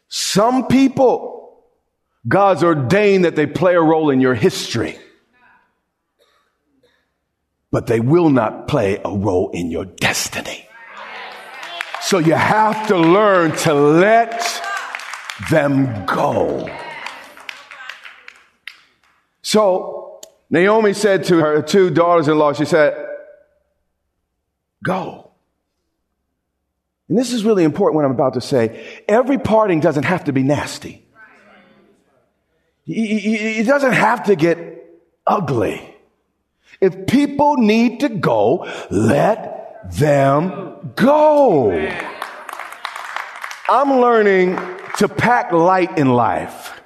Some 0.09 0.67
people, 0.69 1.63
God's 2.27 2.65
ordained 2.65 3.25
that 3.25 3.37
they 3.37 3.47
play 3.47 3.75
a 3.75 3.81
role 3.81 4.11
in 4.11 4.21
your 4.21 4.35
history, 4.35 4.99
but 7.71 7.87
they 7.87 8.01
will 8.01 8.31
not 8.31 8.69
play 8.69 9.01
a 9.05 9.11
role 9.11 9.51
in 9.51 9.71
your 9.71 9.85
destiny. 9.85 10.67
So 12.01 12.19
you 12.19 12.35
have 12.35 12.89
to 12.89 12.97
learn 12.97 13.53
to 13.59 13.75
let 13.75 14.63
them 15.51 16.07
go. 16.07 16.69
So 19.43 20.21
Naomi 20.49 20.93
said 20.93 21.25
to 21.25 21.39
her 21.39 21.63
two 21.63 21.91
daughters 21.91 22.29
in 22.29 22.39
law, 22.39 22.53
she 22.53 22.65
said, 22.65 23.09
Go. 24.83 25.31
And 27.09 27.19
this 27.19 27.33
is 27.33 27.45
really 27.45 27.65
important 27.65 27.97
what 27.97 28.05
I'm 28.05 28.13
about 28.13 28.35
to 28.35 28.41
say. 28.41 29.03
Every 29.09 29.39
parting 29.39 29.81
doesn't 29.81 30.05
have 30.05 30.25
to 30.25 30.33
be 30.33 30.43
nasty. 30.43 31.05
It 32.87 33.67
doesn't 33.67 33.93
have 33.93 34.25
to 34.25 34.37
get 34.37 34.59
ugly. 35.27 35.97
If 36.81 37.07
people 37.07 37.57
need 37.57 38.01
to 38.01 38.09
go, 38.09 38.67
let 38.91 39.91
them 39.93 40.93
go. 40.97 41.73
I'm 43.69 44.01
learning 44.01 44.57
to 45.01 45.09
pack 45.09 45.51
light 45.51 45.97
in 45.97 46.11
life. 46.13 46.79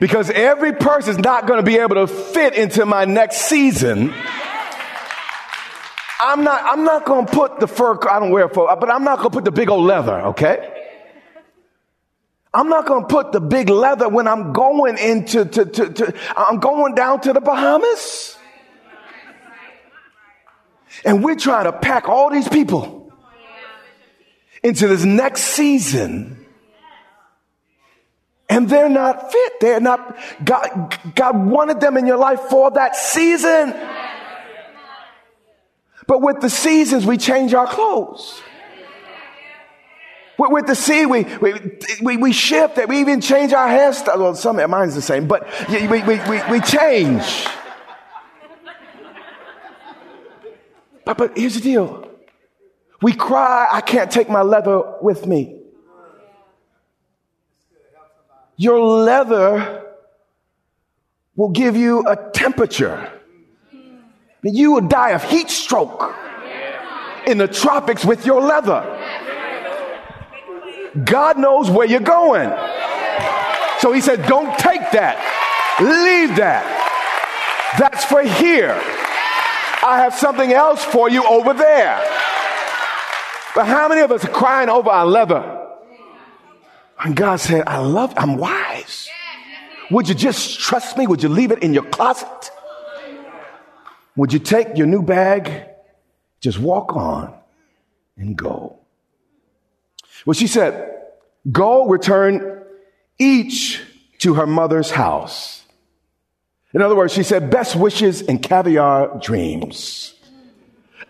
Because 0.00 0.28
every 0.30 0.74
person 0.74 1.12
is 1.12 1.18
not 1.18 1.46
going 1.46 1.58
to 1.58 1.64
be 1.64 1.78
able 1.78 1.94
to 1.94 2.06
fit 2.06 2.54
into 2.54 2.84
my 2.84 3.06
next 3.06 3.38
season. 3.38 4.12
I'm 6.20 6.44
not, 6.44 6.62
I'm 6.62 6.84
not 6.84 7.06
going 7.06 7.24
to 7.24 7.32
put 7.32 7.58
the 7.58 7.66
fur, 7.66 7.98
I 8.06 8.20
don't 8.20 8.30
wear 8.30 8.50
fur, 8.50 8.66
but 8.76 8.90
I'm 8.90 9.02
not 9.04 9.18
going 9.18 9.30
to 9.30 9.34
put 9.34 9.46
the 9.46 9.50
big 9.50 9.70
old 9.70 9.86
leather, 9.86 10.20
okay? 10.28 10.76
I'm 12.52 12.68
not 12.68 12.86
going 12.86 13.02
to 13.02 13.08
put 13.08 13.32
the 13.32 13.40
big 13.40 13.70
leather 13.70 14.06
when 14.06 14.28
I'm 14.28 14.52
going 14.52 14.98
into, 14.98 15.46
to, 15.46 15.64
to, 15.64 15.92
to, 15.92 16.14
I'm 16.36 16.60
going 16.60 16.94
down 16.94 17.22
to 17.22 17.32
the 17.32 17.40
Bahamas. 17.40 18.36
And 21.06 21.24
we're 21.24 21.36
trying 21.36 21.64
to 21.64 21.72
pack 21.72 22.10
all 22.10 22.28
these 22.28 22.48
people 22.48 23.10
into 24.62 24.86
this 24.86 25.04
next 25.04 25.44
season 25.44 26.36
and 28.50 28.68
they're 28.68 28.88
not 28.88 29.30
fit. 29.32 29.60
They're 29.60 29.80
not, 29.80 30.18
God, 30.44 30.98
God 31.14 31.46
wanted 31.46 31.80
them 31.80 31.96
in 31.96 32.06
your 32.06 32.18
life 32.18 32.40
for 32.50 32.72
that 32.72 32.96
season. 32.96 33.74
But 36.06 36.20
with 36.20 36.40
the 36.40 36.50
seasons, 36.50 37.06
we 37.06 37.16
change 37.16 37.54
our 37.54 37.68
clothes. 37.68 38.42
With, 40.36 40.66
the 40.66 40.74
sea, 40.74 41.06
we, 41.06 41.24
we, 41.40 41.54
we, 42.00 42.16
we 42.16 42.32
shift 42.32 42.78
it. 42.78 42.88
We 42.88 43.00
even 43.00 43.20
change 43.20 43.52
our 43.52 43.68
hairstyle. 43.68 44.18
Well, 44.18 44.34
some 44.34 44.56
mine's 44.70 44.94
the 44.94 45.02
same, 45.02 45.28
but 45.28 45.46
we, 45.68 45.86
we, 45.86 46.02
we, 46.02 46.42
we 46.50 46.60
change. 46.60 47.46
But, 51.04 51.18
but 51.18 51.38
here's 51.38 51.54
the 51.54 51.60
deal. 51.60 52.08
We 53.02 53.12
cry, 53.12 53.68
I 53.70 53.80
can't 53.80 54.10
take 54.10 54.28
my 54.28 54.42
leather 54.42 54.82
with 55.02 55.26
me. 55.26 55.59
Your 58.60 58.78
leather 58.78 59.86
will 61.34 61.48
give 61.48 61.76
you 61.76 62.06
a 62.06 62.30
temperature. 62.30 63.10
You 64.42 64.72
will 64.72 64.86
die 64.86 65.12
of 65.12 65.24
heat 65.24 65.48
stroke 65.48 66.14
in 67.26 67.38
the 67.38 67.48
tropics 67.48 68.04
with 68.04 68.26
your 68.26 68.42
leather. 68.42 68.84
God 71.06 71.38
knows 71.38 71.70
where 71.70 71.86
you're 71.86 72.00
going. 72.00 72.50
So 73.78 73.92
he 73.94 74.02
said, 74.02 74.26
Don't 74.26 74.52
take 74.58 74.90
that. 74.92 75.16
Leave 75.80 76.36
that. 76.36 76.66
That's 77.78 78.04
for 78.04 78.20
here. 78.20 78.78
I 79.82 80.02
have 80.04 80.14
something 80.14 80.52
else 80.52 80.84
for 80.84 81.08
you 81.08 81.24
over 81.24 81.54
there. 81.54 81.96
But 83.54 83.68
how 83.68 83.88
many 83.88 84.02
of 84.02 84.12
us 84.12 84.22
are 84.22 84.28
crying 84.28 84.68
over 84.68 84.90
our 84.90 85.06
leather? 85.06 85.59
And 87.02 87.16
God 87.16 87.36
said, 87.36 87.64
I 87.66 87.78
love, 87.78 88.12
I'm 88.16 88.36
wise. 88.36 89.08
Would 89.90 90.08
you 90.08 90.14
just 90.14 90.60
trust 90.60 90.96
me? 90.96 91.06
Would 91.06 91.22
you 91.22 91.28
leave 91.28 91.50
it 91.50 91.62
in 91.62 91.74
your 91.74 91.84
closet? 91.84 92.50
Would 94.16 94.32
you 94.32 94.38
take 94.38 94.76
your 94.76 94.86
new 94.86 95.02
bag, 95.02 95.68
just 96.40 96.58
walk 96.58 96.94
on 96.94 97.34
and 98.16 98.36
go? 98.36 98.78
Well, 100.26 100.34
she 100.34 100.46
said, 100.46 100.94
go 101.50 101.88
return 101.88 102.62
each 103.18 103.80
to 104.18 104.34
her 104.34 104.46
mother's 104.46 104.90
house. 104.90 105.64
In 106.74 106.82
other 106.82 106.94
words, 106.94 107.12
she 107.12 107.22
said, 107.22 107.50
best 107.50 107.74
wishes 107.74 108.22
and 108.22 108.42
caviar 108.42 109.18
dreams. 109.20 110.14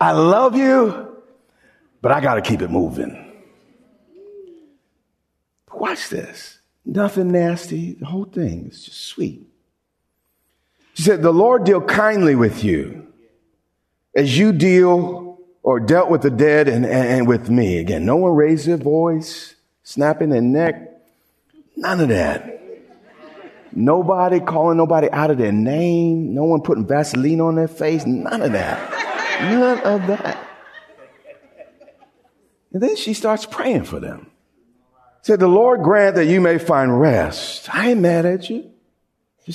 I 0.01 0.13
love 0.13 0.57
you, 0.57 1.17
but 2.01 2.13
I 2.13 2.21
got 2.21 2.35
to 2.35 2.43
keep 2.43 2.63
it 2.63 2.71
moving. 2.71 3.30
Watch 5.73 6.09
this. 6.09 6.59
Nothing 6.85 7.33
nasty. 7.33 7.95
The 7.95 8.07
whole 8.07 8.25
thing 8.25 8.69
is 8.71 8.85
just 8.85 9.01
sweet. 9.05 9.47
She 10.95 11.03
said, 11.03 11.23
The 11.23 11.33
Lord 11.33 11.65
deal 11.65 11.81
kindly 11.81 12.35
with 12.35 12.65
you 12.65 13.07
as 14.15 14.37
you 14.37 14.53
deal 14.53 15.39
or 15.63 15.79
dealt 15.79 16.11
with 16.11 16.23
the 16.23 16.31
dead 16.31 16.69
and, 16.69 16.85
and, 16.85 17.09
and 17.09 17.29
with 17.29 17.51
me. 17.51 17.79
Again, 17.79 18.05
no 18.05 18.17
one 18.17 18.35
raised 18.35 18.67
their 18.67 18.77
voice, 18.77 19.55
snapping 19.83 20.31
their 20.31 20.41
neck. 20.41 20.91
None 21.77 22.01
of 22.01 22.09
that. 22.09 22.61
Nobody 23.73 24.41
calling 24.41 24.77
nobody 24.77 25.09
out 25.11 25.31
of 25.31 25.39
their 25.39 25.53
name. 25.53 26.35
No 26.35 26.45
one 26.45 26.61
putting 26.61 26.87
Vaseline 26.87 27.41
on 27.41 27.55
their 27.55 27.69
face. 27.69 28.05
None 28.05 28.43
of 28.43 28.53
that. 28.53 28.91
None 29.43 29.79
of 29.81 30.07
that. 30.09 30.47
And 32.73 32.83
then 32.83 32.97
she 32.97 33.15
starts 33.15 33.47
praying 33.47 33.85
for 33.85 34.01
them 34.01 34.31
said, 35.23 35.41
the 35.41 35.49
Lord 35.49 35.83
grant 35.83 36.17
that 36.17 36.27
you 36.27 36.41
may 36.41 36.59
find 36.59 37.01
rest. 37.01 37.73
I 37.75 37.91
ain't 37.91 38.01
mad 38.01 38.27
at 38.27 38.49
you. 38.51 38.71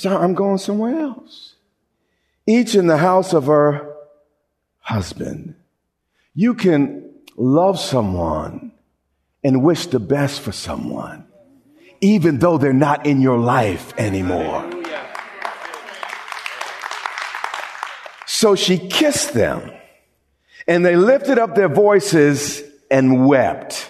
I'm 0.04 0.34
going 0.34 0.58
somewhere 0.58 0.98
else. 1.00 1.54
Each 2.46 2.74
in 2.74 2.86
the 2.86 2.98
house 2.98 3.32
of 3.32 3.46
her 3.46 3.94
husband. 4.80 5.54
You 6.34 6.54
can 6.54 7.14
love 7.36 7.80
someone 7.80 8.72
and 9.42 9.62
wish 9.62 9.86
the 9.86 9.98
best 9.98 10.40
for 10.40 10.52
someone, 10.52 11.26
even 12.00 12.38
though 12.38 12.58
they're 12.58 12.72
not 12.72 13.06
in 13.06 13.20
your 13.20 13.38
life 13.38 13.94
anymore. 13.98 14.70
So 18.26 18.54
she 18.54 18.76
kissed 18.76 19.32
them 19.32 19.72
and 20.68 20.84
they 20.84 20.94
lifted 20.94 21.38
up 21.38 21.54
their 21.54 21.68
voices 21.68 22.62
and 22.90 23.26
wept. 23.26 23.85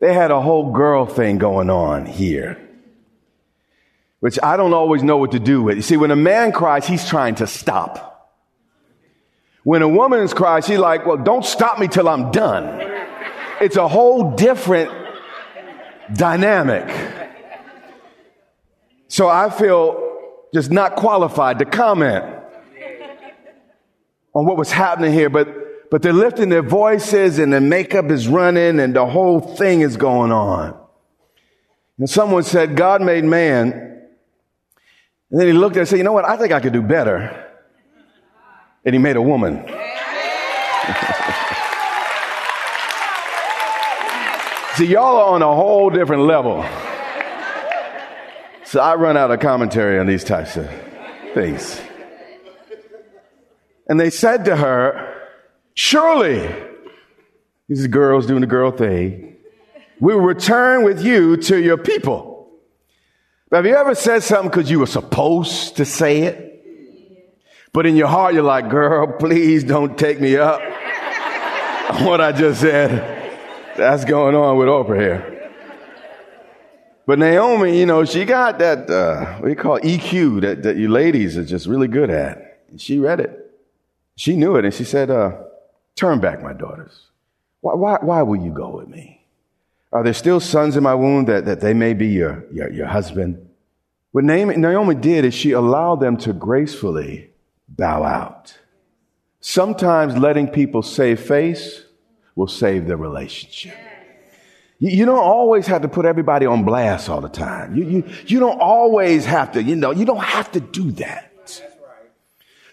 They 0.00 0.14
had 0.14 0.30
a 0.30 0.40
whole 0.40 0.72
girl 0.72 1.04
thing 1.04 1.38
going 1.38 1.68
on 1.68 2.06
here, 2.06 2.58
which 4.20 4.38
I 4.42 4.56
don't 4.56 4.72
always 4.72 5.02
know 5.02 5.18
what 5.18 5.32
to 5.32 5.38
do 5.38 5.62
with. 5.62 5.76
You 5.76 5.82
see, 5.82 5.98
when 5.98 6.10
a 6.10 6.16
man 6.16 6.52
cries, 6.52 6.86
he's 6.86 7.06
trying 7.06 7.36
to 7.36 7.46
stop. 7.46 8.06
When 9.62 9.82
a 9.82 9.88
woman 9.88 10.26
cries, 10.28 10.66
she's 10.66 10.78
like, 10.78 11.04
well, 11.04 11.18
don't 11.18 11.44
stop 11.44 11.78
me 11.78 11.86
till 11.86 12.08
I'm 12.08 12.30
done. 12.30 12.80
It's 13.60 13.76
a 13.76 13.86
whole 13.86 14.34
different 14.34 14.90
dynamic. 16.14 16.88
So 19.08 19.28
I 19.28 19.50
feel 19.50 20.16
just 20.54 20.70
not 20.70 20.96
qualified 20.96 21.58
to 21.58 21.66
comment 21.66 22.24
on 24.34 24.46
what 24.46 24.56
was 24.56 24.70
happening 24.70 25.12
here, 25.12 25.28
but 25.28 25.48
but 25.90 26.02
they're 26.02 26.12
lifting 26.12 26.48
their 26.48 26.62
voices 26.62 27.38
and 27.38 27.52
the 27.52 27.60
makeup 27.60 28.10
is 28.10 28.28
running 28.28 28.78
and 28.78 28.94
the 28.94 29.06
whole 29.06 29.40
thing 29.40 29.80
is 29.80 29.96
going 29.96 30.30
on. 30.30 30.78
And 31.98 32.08
someone 32.08 32.44
said, 32.44 32.76
God 32.76 33.02
made 33.02 33.24
man. 33.24 33.72
And 35.30 35.40
then 35.40 35.48
he 35.48 35.52
looked 35.52 35.76
at 35.76 35.78
it 35.78 35.80
and 35.80 35.88
said, 35.88 35.96
you 35.98 36.04
know 36.04 36.12
what? 36.12 36.24
I 36.24 36.36
think 36.36 36.52
I 36.52 36.60
could 36.60 36.72
do 36.72 36.82
better. 36.82 37.46
And 38.84 38.94
he 38.94 38.98
made 38.98 39.16
a 39.16 39.22
woman. 39.22 39.56
See, 44.76 44.86
y'all 44.86 45.16
are 45.16 45.34
on 45.34 45.42
a 45.42 45.54
whole 45.54 45.90
different 45.90 46.22
level. 46.22 46.64
So 48.64 48.80
I 48.80 48.94
run 48.94 49.16
out 49.16 49.32
of 49.32 49.40
commentary 49.40 49.98
on 49.98 50.06
these 50.06 50.22
types 50.22 50.56
of 50.56 50.70
things. 51.34 51.80
And 53.88 53.98
they 53.98 54.10
said 54.10 54.44
to 54.44 54.54
her, 54.54 55.09
Surely, 55.74 56.54
these 57.68 57.86
girls 57.86 58.26
doing 58.26 58.40
the 58.40 58.46
girl 58.46 58.70
thing, 58.70 59.36
we 60.00 60.14
will 60.14 60.22
return 60.22 60.84
with 60.84 61.04
you 61.04 61.36
to 61.36 61.60
your 61.60 61.76
people. 61.76 62.50
Have 63.52 63.66
you 63.66 63.74
ever 63.74 63.94
said 63.94 64.22
something 64.22 64.50
because 64.50 64.70
you 64.70 64.78
were 64.78 64.86
supposed 64.86 65.76
to 65.76 65.84
say 65.84 66.22
it? 66.22 66.46
But 67.72 67.86
in 67.86 67.96
your 67.96 68.08
heart, 68.08 68.34
you're 68.34 68.42
like, 68.42 68.68
girl, 68.68 69.06
please 69.18 69.64
don't 69.64 69.96
take 69.98 70.20
me 70.20 70.36
up 70.36 70.60
what 72.02 72.20
I 72.20 72.32
just 72.32 72.60
said. 72.60 73.18
That's 73.76 74.04
going 74.04 74.34
on 74.34 74.56
with 74.56 74.68
Oprah 74.68 75.00
here. 75.00 75.36
But 77.06 77.18
Naomi, 77.18 77.78
you 77.78 77.86
know, 77.86 78.04
she 78.04 78.24
got 78.24 78.58
that, 78.60 78.88
uh, 78.88 79.34
what 79.38 79.44
do 79.44 79.48
you 79.48 79.56
call 79.56 79.76
it? 79.76 79.84
EQ 79.84 80.42
that, 80.42 80.62
that 80.62 80.76
you 80.76 80.88
ladies 80.88 81.36
are 81.36 81.44
just 81.44 81.66
really 81.66 81.88
good 81.88 82.10
at. 82.10 82.60
And 82.70 82.80
she 82.80 82.98
read 82.98 83.20
it. 83.20 83.52
She 84.16 84.36
knew 84.36 84.56
it 84.56 84.64
and 84.64 84.72
she 84.72 84.84
said, 84.84 85.10
uh, 85.10 85.32
Turn 85.96 86.20
back, 86.20 86.42
my 86.42 86.52
daughters. 86.52 87.06
Why, 87.60 87.74
why, 87.74 87.98
why 88.00 88.22
will 88.22 88.40
you 88.42 88.52
go 88.52 88.76
with 88.78 88.88
me? 88.88 89.26
Are 89.92 90.02
there 90.04 90.14
still 90.14 90.40
sons 90.40 90.76
in 90.76 90.82
my 90.82 90.94
womb 90.94 91.24
that, 91.26 91.44
that 91.46 91.60
they 91.60 91.74
may 91.74 91.94
be 91.94 92.08
your, 92.08 92.44
your, 92.52 92.70
your 92.70 92.86
husband? 92.86 93.48
What 94.12 94.24
Naomi 94.24 94.94
did 94.94 95.24
is 95.24 95.34
she 95.34 95.52
allowed 95.52 96.00
them 96.00 96.16
to 96.18 96.32
gracefully 96.32 97.30
bow 97.68 98.02
out. 98.02 98.58
Sometimes 99.40 100.16
letting 100.16 100.48
people 100.48 100.82
save 100.82 101.20
face 101.20 101.84
will 102.34 102.48
save 102.48 102.86
the 102.86 102.96
relationship. 102.96 103.76
You, 104.78 104.90
you, 104.90 105.04
don't 105.06 105.22
always 105.22 105.66
have 105.66 105.82
to 105.82 105.88
put 105.88 106.06
everybody 106.06 106.46
on 106.46 106.64
blast 106.64 107.08
all 107.08 107.20
the 107.20 107.28
time. 107.28 107.76
You, 107.76 107.84
you, 107.84 108.10
you 108.26 108.40
don't 108.40 108.60
always 108.60 109.24
have 109.24 109.52
to, 109.52 109.62
you 109.62 109.76
know, 109.76 109.92
you 109.92 110.04
don't 110.04 110.22
have 110.22 110.50
to 110.52 110.60
do 110.60 110.90
that. 110.92 111.29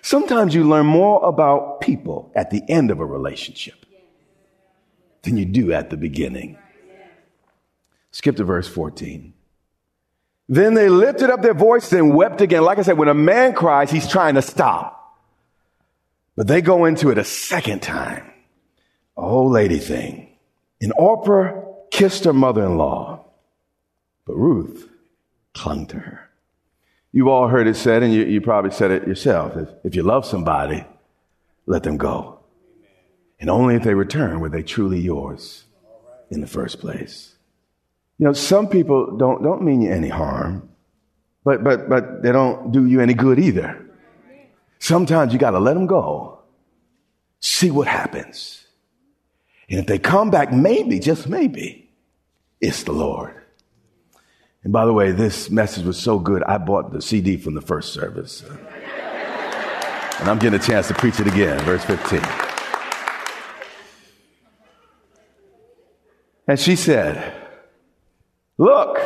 Sometimes 0.08 0.56
you 0.56 0.64
learn 0.64 0.86
more 0.86 1.22
about 1.22 1.82
people 1.82 2.32
at 2.34 2.50
the 2.50 2.64
end 2.70 2.92
of 2.92 3.02
a 3.02 3.06
relationship 3.06 3.86
than 5.24 5.36
you 5.36 5.44
do 5.44 5.74
at 5.74 5.90
the 5.90 5.98
beginning. 5.98 6.58
Skip 8.12 8.38
to 8.38 8.46
verse 8.46 8.70
14. 8.70 9.34
Then 10.48 10.76
they 10.76 10.88
lifted 10.88 11.30
up 11.30 11.42
their 11.42 11.54
voices 11.54 11.92
and 11.92 12.16
wept 12.16 12.40
again. 12.40 12.64
Like 12.64 12.80
I 12.80 12.84
said, 12.84 12.98
when 12.98 13.10
a 13.10 13.14
man 13.14 13.54
cries, 13.54 13.92
he's 13.92 14.08
trying 14.08 14.36
to 14.36 14.42
stop. 14.42 15.20
But 16.38 16.48
they 16.48 16.62
go 16.62 16.86
into 16.86 17.10
it 17.10 17.18
a 17.18 17.26
second 17.26 17.82
time. 17.82 18.32
A 19.18 19.22
old 19.22 19.52
lady 19.52 19.80
thing. 19.80 20.38
And 20.80 20.94
Orpah 20.98 21.52
kissed 21.92 22.24
her 22.24 22.32
mother-in-law, 22.32 23.26
but 24.24 24.36
Ruth 24.38 24.90
clung 25.54 25.86
to 25.88 26.00
her. 26.00 26.27
You've 27.12 27.28
all 27.28 27.48
heard 27.48 27.68
it 27.68 27.76
said, 27.76 28.04
and 28.04 28.14
you, 28.14 28.26
you 28.26 28.42
probably 28.42 28.72
said 28.72 28.92
it 28.92 29.08
yourself. 29.08 29.56
If, 29.56 29.70
if 29.84 29.96
you 29.96 30.04
love 30.04 30.26
somebody, 30.26 30.86
let 31.66 31.84
them 31.84 31.98
go. 31.98 32.40
And 33.40 33.50
only 33.50 33.76
if 33.76 33.84
they 33.84 33.94
return 33.94 34.40
were 34.40 34.50
they 34.50 34.64
truly 34.64 35.00
yours 35.00 35.64
in 36.30 36.42
the 36.42 36.48
first 36.48 36.80
place. 36.80 37.36
You 38.18 38.26
know, 38.26 38.34
some 38.34 38.68
people 38.68 39.16
don't, 39.18 39.44
don't 39.44 39.62
mean 39.62 39.82
you 39.82 39.92
any 39.92 40.10
harm, 40.10 40.70
but, 41.44 41.64
but, 41.64 41.88
but 41.88 42.24
they 42.24 42.32
don't 42.32 42.72
do 42.72 42.88
you 42.88 43.00
any 43.00 43.14
good 43.14 43.40
either. 43.40 43.86
Sometimes 44.80 45.34
you 45.34 45.40
got 45.40 45.52
to 45.52 45.60
let 45.60 45.76
them 45.76 45.88
go, 45.88 46.40
see 47.40 47.72
what 47.72 47.88
happens. 47.88 48.66
And 49.70 49.80
if 49.80 49.88
they 49.88 50.00
come 50.00 50.30
back, 50.30 50.52
maybe, 50.52 51.00
just 51.00 51.28
maybe, 51.28 51.90
it's 52.60 52.84
the 52.84 52.92
Lord. 52.92 53.34
And 54.68 54.74
by 54.74 54.86
the 54.86 54.92
way, 54.92 55.14
this 55.14 55.50
message 55.50 55.86
was 55.86 55.98
so 55.98 56.20
good, 56.20 56.44
I 56.44 56.58
bought 56.58 56.92
the 56.92 57.02
CD 57.02 57.38
from 57.38 57.54
the 57.54 57.62
first 57.62 57.94
service. 57.94 58.44
And 60.20 60.30
I'm 60.30 60.40
getting 60.40 60.60
a 60.60 60.62
chance 60.62 60.90
to 60.90 60.94
preach 60.94 61.22
it 61.22 61.28
again, 61.28 61.58
verse 61.62 61.86
15. 61.86 62.22
And 66.50 66.60
she 66.60 66.76
said, 66.76 67.34
Look, 68.58 69.00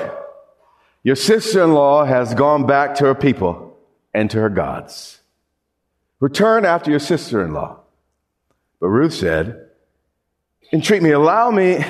your 1.04 1.15
sister 1.15 1.63
in 1.63 1.74
law 1.74 2.06
has 2.06 2.34
gone 2.34 2.65
back 2.65 2.95
to 2.95 3.06
her 3.06 3.13
people 3.13 3.78
and 4.15 4.32
to 4.32 4.39
her 4.39 4.50
gods. 4.50 5.19
Return 6.19 6.65
after 6.65 6.89
your 6.89 7.00
sister 7.00 7.45
in 7.45 7.54
law. 7.54 7.82
But 8.80 8.88
Ruth 8.88 9.13
said, 9.13 9.69
Entreat 10.74 11.04
me, 11.04 11.12
allow 11.12 11.52
me 11.52 11.86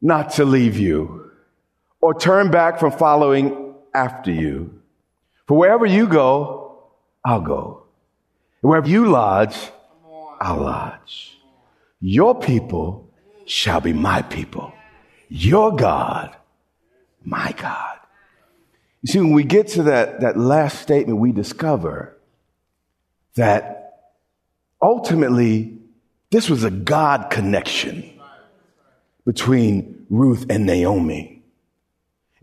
not 0.00 0.30
to 0.34 0.44
leave 0.44 0.78
you 0.78 1.25
or 2.06 2.14
turn 2.14 2.52
back 2.52 2.78
from 2.78 2.92
following 2.92 3.74
after 3.92 4.30
you. 4.30 4.80
For 5.48 5.58
wherever 5.58 5.84
you 5.84 6.06
go, 6.06 6.84
I'll 7.24 7.40
go. 7.40 7.82
And 8.62 8.68
wherever 8.68 8.88
you 8.88 9.06
lodge, 9.06 9.56
I'll 10.40 10.58
lodge. 10.58 11.36
Your 12.00 12.38
people 12.38 13.10
shall 13.44 13.80
be 13.80 13.92
my 13.92 14.22
people. 14.22 14.72
Your 15.28 15.74
God, 15.74 16.36
my 17.24 17.52
God. 17.58 17.98
You 19.02 19.12
see, 19.12 19.18
when 19.18 19.32
we 19.32 19.42
get 19.42 19.66
to 19.70 19.82
that, 19.84 20.20
that 20.20 20.38
last 20.38 20.80
statement, 20.80 21.18
we 21.18 21.32
discover 21.32 22.16
that 23.34 23.94
ultimately 24.80 25.76
this 26.30 26.48
was 26.48 26.62
a 26.62 26.70
God 26.70 27.30
connection 27.30 28.08
between 29.24 30.06
Ruth 30.08 30.46
and 30.48 30.66
Naomi. 30.66 31.35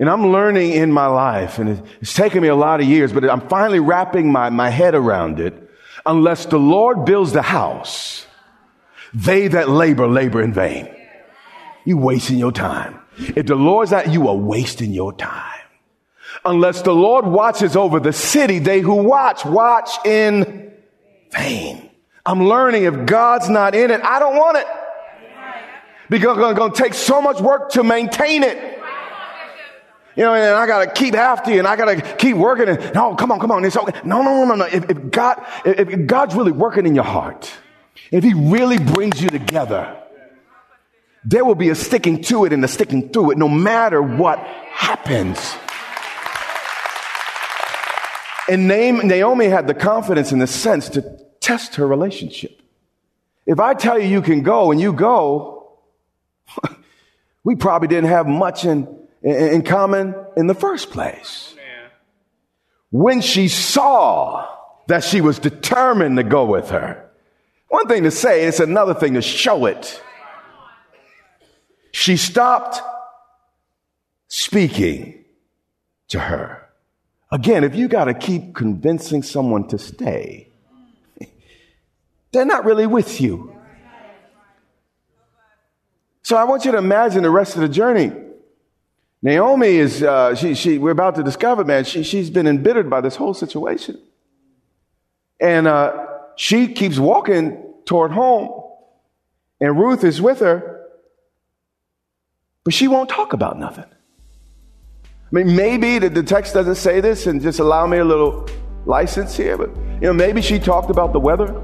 And 0.03 0.09
I'm 0.09 0.33
learning 0.33 0.73
in 0.73 0.91
my 0.91 1.05
life, 1.05 1.59
and 1.59 1.81
it's 2.01 2.13
taken 2.13 2.41
me 2.41 2.49
a 2.49 2.55
lot 2.57 2.81
of 2.81 2.85
years, 2.85 3.13
but 3.13 3.23
I'm 3.23 3.47
finally 3.47 3.79
wrapping 3.79 4.29
my, 4.29 4.49
my 4.49 4.69
head 4.69 4.95
around 4.95 5.39
it. 5.39 5.53
Unless 6.05 6.47
the 6.47 6.57
Lord 6.57 7.05
builds 7.05 7.31
the 7.31 7.41
house, 7.41 8.27
they 9.13 9.47
that 9.47 9.69
labor, 9.69 10.05
labor 10.05 10.41
in 10.41 10.51
vain. 10.51 10.93
You 11.85 11.95
wasting 11.95 12.37
your 12.37 12.51
time. 12.51 12.99
If 13.17 13.45
the 13.45 13.55
Lord's 13.55 13.93
at 13.93 14.11
you 14.11 14.27
are 14.27 14.35
wasting 14.35 14.91
your 14.91 15.13
time. 15.13 15.61
Unless 16.43 16.81
the 16.81 16.93
Lord 16.93 17.25
watches 17.25 17.77
over 17.77 18.01
the 18.01 18.11
city, 18.11 18.59
they 18.59 18.81
who 18.81 18.95
watch, 18.95 19.45
watch 19.45 19.89
in 20.05 20.73
vain. 21.31 21.89
I'm 22.25 22.43
learning 22.43 22.83
if 22.83 23.05
God's 23.05 23.47
not 23.47 23.73
in 23.73 23.89
it, 23.89 24.01
I 24.03 24.19
don't 24.19 24.35
want 24.35 24.57
it. 24.57 24.67
Because 26.09 26.37
it's 26.37 26.59
going 26.59 26.73
to 26.73 26.77
take 26.77 26.93
so 26.93 27.21
much 27.21 27.39
work 27.39 27.69
to 27.71 27.85
maintain 27.85 28.43
it. 28.43 28.72
You 30.15 30.23
know, 30.23 30.33
and 30.33 30.55
I 30.55 30.67
gotta 30.67 30.91
keep 30.91 31.15
after 31.15 31.51
you 31.51 31.59
and 31.59 31.67
I 31.67 31.75
gotta 31.75 32.01
keep 32.17 32.37
working 32.37 32.69
and, 32.69 32.93
no, 32.93 33.15
come 33.15 33.31
on, 33.31 33.39
come 33.39 33.51
on. 33.51 33.65
It's 33.65 33.75
okay. 33.75 33.99
No, 34.03 34.21
no, 34.21 34.45
no, 34.45 34.45
no, 34.45 34.55
no. 34.55 34.65
If, 34.65 34.89
if 34.89 35.11
God, 35.11 35.43
if, 35.65 35.89
if 35.89 36.05
God's 36.05 36.35
really 36.35 36.51
working 36.51 36.85
in 36.85 36.93
your 36.93 37.03
heart, 37.03 37.51
if 38.11 38.23
He 38.23 38.33
really 38.33 38.77
brings 38.77 39.21
you 39.21 39.29
together, 39.29 39.99
there 41.25 41.45
will 41.45 41.55
be 41.55 41.69
a 41.69 41.75
sticking 41.75 42.21
to 42.23 42.45
it 42.45 42.53
and 42.53 42.63
a 42.63 42.67
sticking 42.67 43.09
through 43.09 43.31
it 43.31 43.37
no 43.37 43.49
matter 43.49 44.01
what 44.01 44.39
happens. 44.39 45.55
And 48.49 48.67
Naomi 48.67 49.45
had 49.45 49.67
the 49.67 49.73
confidence 49.73 50.31
in 50.31 50.39
the 50.39 50.47
sense 50.47 50.89
to 50.89 51.01
test 51.39 51.75
her 51.75 51.87
relationship. 51.87 52.61
If 53.45 53.59
I 53.59 53.73
tell 53.73 53.97
you 53.97 54.07
you 54.07 54.21
can 54.21 54.43
go 54.43 54.71
and 54.71 54.79
you 54.79 54.93
go, 54.93 55.77
we 57.43 57.55
probably 57.55 57.87
didn't 57.87 58.09
have 58.09 58.27
much 58.27 58.65
in, 58.65 59.02
in, 59.23 59.63
common 59.63 60.15
in 60.35 60.47
the 60.47 60.53
first 60.53 60.91
place. 60.91 61.55
When 62.91 63.21
she 63.21 63.47
saw 63.47 64.47
that 64.87 65.03
she 65.03 65.21
was 65.21 65.39
determined 65.39 66.17
to 66.17 66.23
go 66.23 66.45
with 66.45 66.69
her, 66.69 67.09
one 67.69 67.87
thing 67.87 68.03
to 68.03 68.11
say, 68.11 68.45
it's 68.45 68.59
another 68.59 68.93
thing 68.93 69.15
to 69.15 69.21
show 69.21 69.65
it. 69.65 70.01
She 71.91 72.17
stopped 72.17 72.81
speaking 74.27 75.25
to 76.09 76.19
her. 76.19 76.69
Again, 77.31 77.63
if 77.63 77.75
you 77.75 77.87
got 77.87 78.05
to 78.05 78.13
keep 78.13 78.53
convincing 78.53 79.23
someone 79.23 79.67
to 79.69 79.79
stay, 79.79 80.49
they're 82.31 82.45
not 82.45 82.65
really 82.65 82.85
with 82.85 83.19
you. 83.19 83.55
So 86.21 86.37
I 86.37 86.43
want 86.43 86.65
you 86.65 86.71
to 86.71 86.77
imagine 86.77 87.23
the 87.23 87.29
rest 87.29 87.55
of 87.55 87.61
the 87.61 87.69
journey. 87.69 88.11
Naomi 89.23 89.77
is, 89.77 90.03
uh, 90.03 90.35
she, 90.35 90.53
she, 90.53 90.77
we're 90.77 90.91
about 90.91 91.15
to 91.15 91.23
discover, 91.23 91.63
man, 91.63 91.85
she, 91.85 92.03
she's 92.03 92.29
been 92.29 92.45
embittered 92.45 92.89
by 92.89 92.99
this 92.99 93.15
whole 93.15 93.33
situation. 93.33 93.97
And 95.39 95.65
uh, 95.65 96.07
she 96.35 96.67
keeps 96.67 96.99
walking 96.99 97.73
toward 97.85 98.11
home, 98.11 98.63
and 99.61 99.79
Ruth 99.79 100.03
is 100.03 100.21
with 100.21 100.41
her. 100.41 100.81
But 102.65 102.73
she 102.73 102.89
won't 102.89 103.09
talk 103.09 103.31
about 103.31 103.57
nothing. 103.57 103.85
I 103.85 105.07
mean, 105.31 105.55
maybe 105.55 105.99
the, 105.99 106.09
the 106.09 106.23
text 106.23 106.53
doesn't 106.53 106.75
say 106.75 106.99
this 106.99 107.25
and 107.25 107.41
just 107.41 107.59
allow 107.59 107.87
me 107.87 107.99
a 107.99 108.05
little 108.05 108.47
license 108.85 109.37
here, 109.37 109.57
but 109.57 109.69
you 110.01 110.07
know, 110.07 110.13
maybe 110.13 110.41
she 110.41 110.59
talked 110.59 110.89
about 110.89 111.13
the 111.13 111.19
weather. 111.19 111.61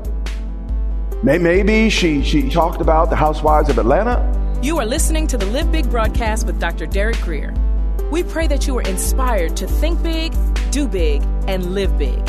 Maybe 1.24 1.89
she, 1.89 2.24
she 2.24 2.50
talked 2.50 2.80
about 2.80 3.10
the 3.10 3.17
housewives 3.17 3.67
of 3.69 3.78
Atlanta. 3.78 4.17
You 4.62 4.78
are 4.78 4.86
listening 4.86 5.26
to 5.28 5.38
the 5.38 5.45
Live 5.45 5.72
Big 5.72 5.89
broadcast 5.89 6.45
with 6.45 6.60
Dr. 6.60 6.86
Derek 6.86 7.15
Grier. 7.22 7.54
We 8.12 8.24
pray 8.24 8.45
that 8.48 8.67
you 8.67 8.78
are 8.78 8.82
inspired 8.82 9.56
to 9.56 9.65
think 9.65 10.04
big, 10.04 10.34
do 10.69 10.86
big, 10.86 11.22
and 11.48 11.74
live 11.74 11.98
big. 11.98 12.19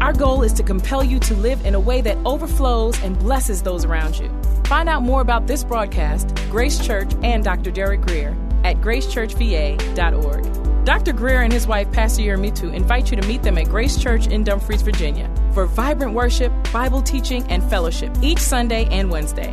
Our 0.00 0.12
goal 0.12 0.44
is 0.44 0.52
to 0.54 0.62
compel 0.62 1.02
you 1.02 1.18
to 1.18 1.34
live 1.34 1.66
in 1.66 1.74
a 1.74 1.80
way 1.80 2.00
that 2.02 2.18
overflows 2.24 3.02
and 3.02 3.18
blesses 3.18 3.62
those 3.62 3.84
around 3.84 4.16
you. 4.16 4.30
Find 4.66 4.88
out 4.88 5.02
more 5.02 5.22
about 5.22 5.48
this 5.48 5.64
broadcast, 5.64 6.32
Grace 6.50 6.78
Church, 6.78 7.10
and 7.24 7.42
Dr. 7.42 7.72
Derek 7.72 8.02
Grier 8.02 8.36
at 8.62 8.76
gracechurchva.org. 8.76 10.84
Dr. 10.84 11.12
Grier 11.12 11.42
and 11.42 11.52
his 11.52 11.66
wife, 11.66 11.90
Pastor 11.90 12.22
Yermitu, 12.22 12.72
invite 12.72 13.10
you 13.10 13.20
to 13.20 13.26
meet 13.26 13.42
them 13.42 13.58
at 13.58 13.68
Grace 13.68 14.00
Church 14.00 14.28
in 14.28 14.44
Dumfries, 14.44 14.82
Virginia, 14.82 15.28
for 15.52 15.66
vibrant 15.66 16.14
worship, 16.14 16.52
Bible 16.72 17.02
teaching, 17.02 17.42
and 17.48 17.68
fellowship 17.68 18.16
each 18.22 18.38
Sunday 18.38 18.84
and 18.92 19.10
Wednesday. 19.10 19.52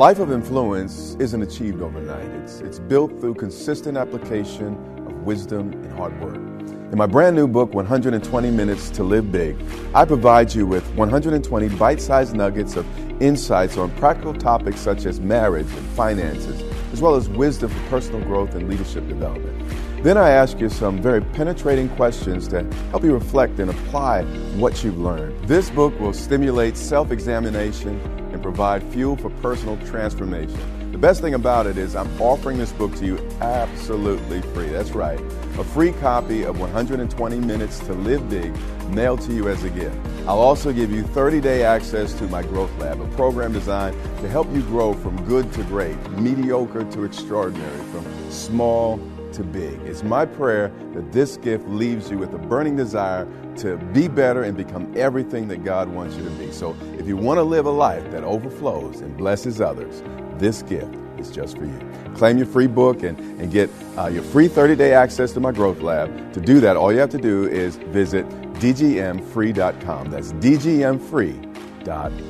Life 0.00 0.18
of 0.18 0.32
influence 0.32 1.14
isn't 1.20 1.42
achieved 1.42 1.82
overnight. 1.82 2.24
It's, 2.40 2.60
it's 2.60 2.78
built 2.78 3.20
through 3.20 3.34
consistent 3.34 3.98
application 3.98 4.68
of 5.06 5.12
wisdom 5.26 5.74
and 5.74 5.92
hard 5.92 6.18
work. 6.22 6.36
In 6.36 6.96
my 6.96 7.04
brand 7.04 7.36
new 7.36 7.46
book, 7.46 7.74
120 7.74 8.50
Minutes 8.50 8.88
to 8.92 9.04
Live 9.04 9.30
Big, 9.30 9.62
I 9.94 10.06
provide 10.06 10.54
you 10.54 10.66
with 10.66 10.88
120 10.94 11.68
bite 11.76 12.00
sized 12.00 12.34
nuggets 12.34 12.76
of 12.76 12.86
insights 13.20 13.76
on 13.76 13.90
practical 13.96 14.32
topics 14.32 14.80
such 14.80 15.04
as 15.04 15.20
marriage 15.20 15.70
and 15.70 15.86
finances, 15.88 16.62
as 16.94 17.02
well 17.02 17.14
as 17.14 17.28
wisdom 17.28 17.68
for 17.68 17.90
personal 17.90 18.22
growth 18.22 18.54
and 18.54 18.70
leadership 18.70 19.06
development. 19.06 19.70
Then 20.02 20.16
I 20.16 20.30
ask 20.30 20.58
you 20.60 20.70
some 20.70 21.02
very 21.02 21.20
penetrating 21.20 21.90
questions 21.90 22.48
to 22.48 22.62
help 22.88 23.04
you 23.04 23.12
reflect 23.12 23.58
and 23.58 23.70
apply 23.70 24.22
what 24.56 24.82
you've 24.82 24.98
learned. 24.98 25.46
This 25.46 25.68
book 25.68 26.00
will 26.00 26.14
stimulate 26.14 26.78
self 26.78 27.10
examination 27.10 28.00
provide 28.40 28.82
fuel 28.84 29.16
for 29.16 29.30
personal 29.42 29.76
transformation. 29.86 30.58
The 30.92 30.98
best 30.98 31.20
thing 31.20 31.34
about 31.34 31.66
it 31.66 31.78
is 31.78 31.94
I'm 31.94 32.20
offering 32.20 32.58
this 32.58 32.72
book 32.72 32.94
to 32.96 33.06
you 33.06 33.18
absolutely 33.40 34.42
free. 34.52 34.68
That's 34.68 34.90
right. 34.90 35.20
A 35.58 35.64
free 35.64 35.92
copy 35.92 36.42
of 36.42 36.58
120 36.58 37.38
Minutes 37.38 37.78
to 37.80 37.92
Live 37.92 38.28
Big 38.28 38.52
mailed 38.88 39.20
to 39.22 39.32
you 39.32 39.48
as 39.48 39.62
a 39.62 39.70
gift. 39.70 39.96
I'll 40.26 40.40
also 40.40 40.72
give 40.72 40.90
you 40.90 41.02
30 41.02 41.40
day 41.40 41.62
access 41.62 42.12
to 42.14 42.24
my 42.24 42.42
Growth 42.42 42.76
Lab, 42.78 43.00
a 43.00 43.06
program 43.16 43.52
designed 43.52 43.96
to 44.20 44.28
help 44.28 44.52
you 44.52 44.62
grow 44.62 44.92
from 44.94 45.22
good 45.26 45.52
to 45.52 45.62
great, 45.64 45.96
mediocre 46.12 46.84
to 46.84 47.04
extraordinary, 47.04 47.78
from 47.92 48.30
small 48.30 48.98
to 49.34 49.44
big. 49.44 49.80
It's 49.82 50.02
my 50.02 50.26
prayer 50.26 50.72
that 50.94 51.12
this 51.12 51.36
gift 51.36 51.68
leaves 51.68 52.10
you 52.10 52.18
with 52.18 52.34
a 52.34 52.38
burning 52.38 52.76
desire 52.76 53.26
to 53.56 53.76
be 53.92 54.08
better 54.08 54.42
and 54.42 54.56
become 54.56 54.92
everything 54.96 55.48
that 55.48 55.64
God 55.64 55.88
wants 55.88 56.16
you 56.16 56.24
to 56.24 56.30
be. 56.30 56.52
So 56.52 56.76
if 56.98 57.06
you 57.06 57.16
want 57.16 57.38
to 57.38 57.42
live 57.42 57.66
a 57.66 57.70
life 57.70 58.10
that 58.10 58.24
overflows 58.24 59.00
and 59.00 59.16
blesses 59.16 59.60
others, 59.60 60.02
this 60.38 60.62
gift 60.62 60.94
is 61.18 61.30
just 61.30 61.58
for 61.58 61.64
you. 61.64 61.92
Claim 62.14 62.38
your 62.38 62.46
free 62.46 62.66
book 62.66 63.02
and, 63.02 63.18
and 63.40 63.52
get 63.52 63.70
uh, 63.96 64.06
your 64.08 64.22
free 64.22 64.48
30 64.48 64.76
day 64.76 64.94
access 64.94 65.32
to 65.32 65.40
my 65.40 65.52
Growth 65.52 65.80
Lab. 65.80 66.32
To 66.32 66.40
do 66.40 66.60
that, 66.60 66.76
all 66.76 66.92
you 66.92 66.98
have 66.98 67.10
to 67.10 67.18
do 67.18 67.46
is 67.46 67.76
visit 67.76 68.28
dgmfree.com. 68.54 70.10
That's 70.10 70.32
dgmfree.com. 70.32 72.29